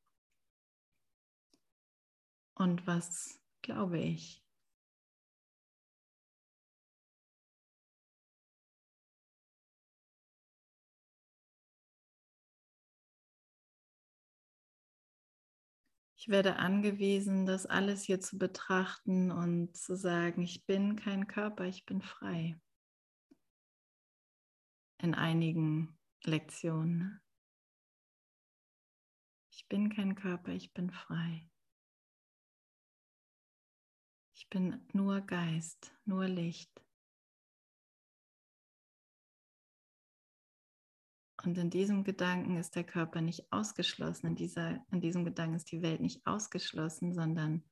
Und 2.55 2.85
was 2.85 3.39
glaube 3.61 3.99
ich? 3.99 4.43
Ich 16.21 16.29
werde 16.29 16.57
angewiesen, 16.57 17.47
das 17.47 17.65
alles 17.65 18.03
hier 18.03 18.19
zu 18.19 18.37
betrachten 18.37 19.31
und 19.31 19.75
zu 19.75 19.95
sagen, 19.95 20.43
ich 20.43 20.67
bin 20.67 20.95
kein 20.95 21.25
Körper, 21.25 21.65
ich 21.65 21.83
bin 21.83 22.03
frei. 22.03 22.59
In 24.99 25.15
einigen 25.15 25.97
Lektionen. 26.23 27.19
Bin 29.71 29.87
kein 29.87 30.15
Körper, 30.15 30.51
ich 30.51 30.73
bin 30.73 30.91
frei. 30.91 31.49
Ich 34.35 34.49
bin 34.49 34.85
nur 34.91 35.21
Geist, 35.21 35.97
nur 36.03 36.27
Licht. 36.27 36.83
Und 41.41 41.57
in 41.57 41.69
diesem 41.69 42.03
Gedanken 42.03 42.57
ist 42.57 42.75
der 42.75 42.83
Körper 42.83 43.21
nicht 43.21 43.49
ausgeschlossen, 43.53 44.27
in, 44.27 44.35
dieser, 44.35 44.85
in 44.91 44.99
diesem 44.99 45.23
Gedanken 45.23 45.55
ist 45.55 45.71
die 45.71 45.81
Welt 45.81 46.01
nicht 46.01 46.27
ausgeschlossen, 46.27 47.13
sondern 47.13 47.63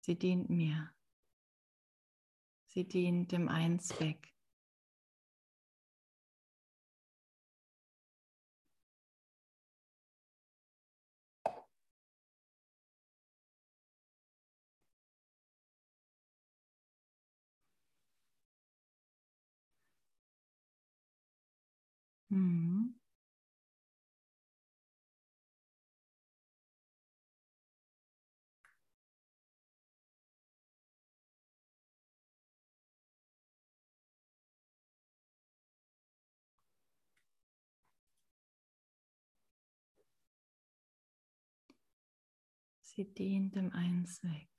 sie 0.00 0.18
dient 0.18 0.50
mir. 0.50 0.92
Sie 2.66 2.88
dient 2.88 3.30
dem 3.30 3.48
einen 3.48 3.78
Zweck. 3.78 4.31
Sie 42.94 43.04
dient 43.04 43.56
dem 43.56 43.72
einen 43.72 44.04
Zweck. 44.04 44.50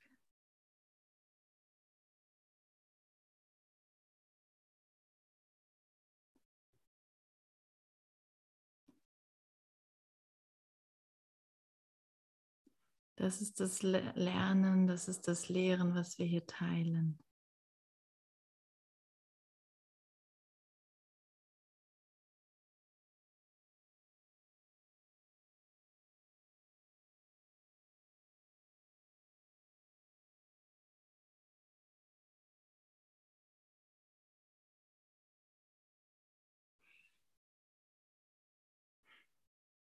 Das 13.14 13.40
ist 13.40 13.60
das 13.60 13.82
Lernen, 13.82 14.88
das 14.88 15.06
ist 15.06 15.28
das 15.28 15.48
Lehren, 15.48 15.94
was 15.94 16.18
wir 16.18 16.26
hier 16.26 16.44
teilen. 16.44 17.23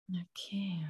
Okay. 0.10 0.86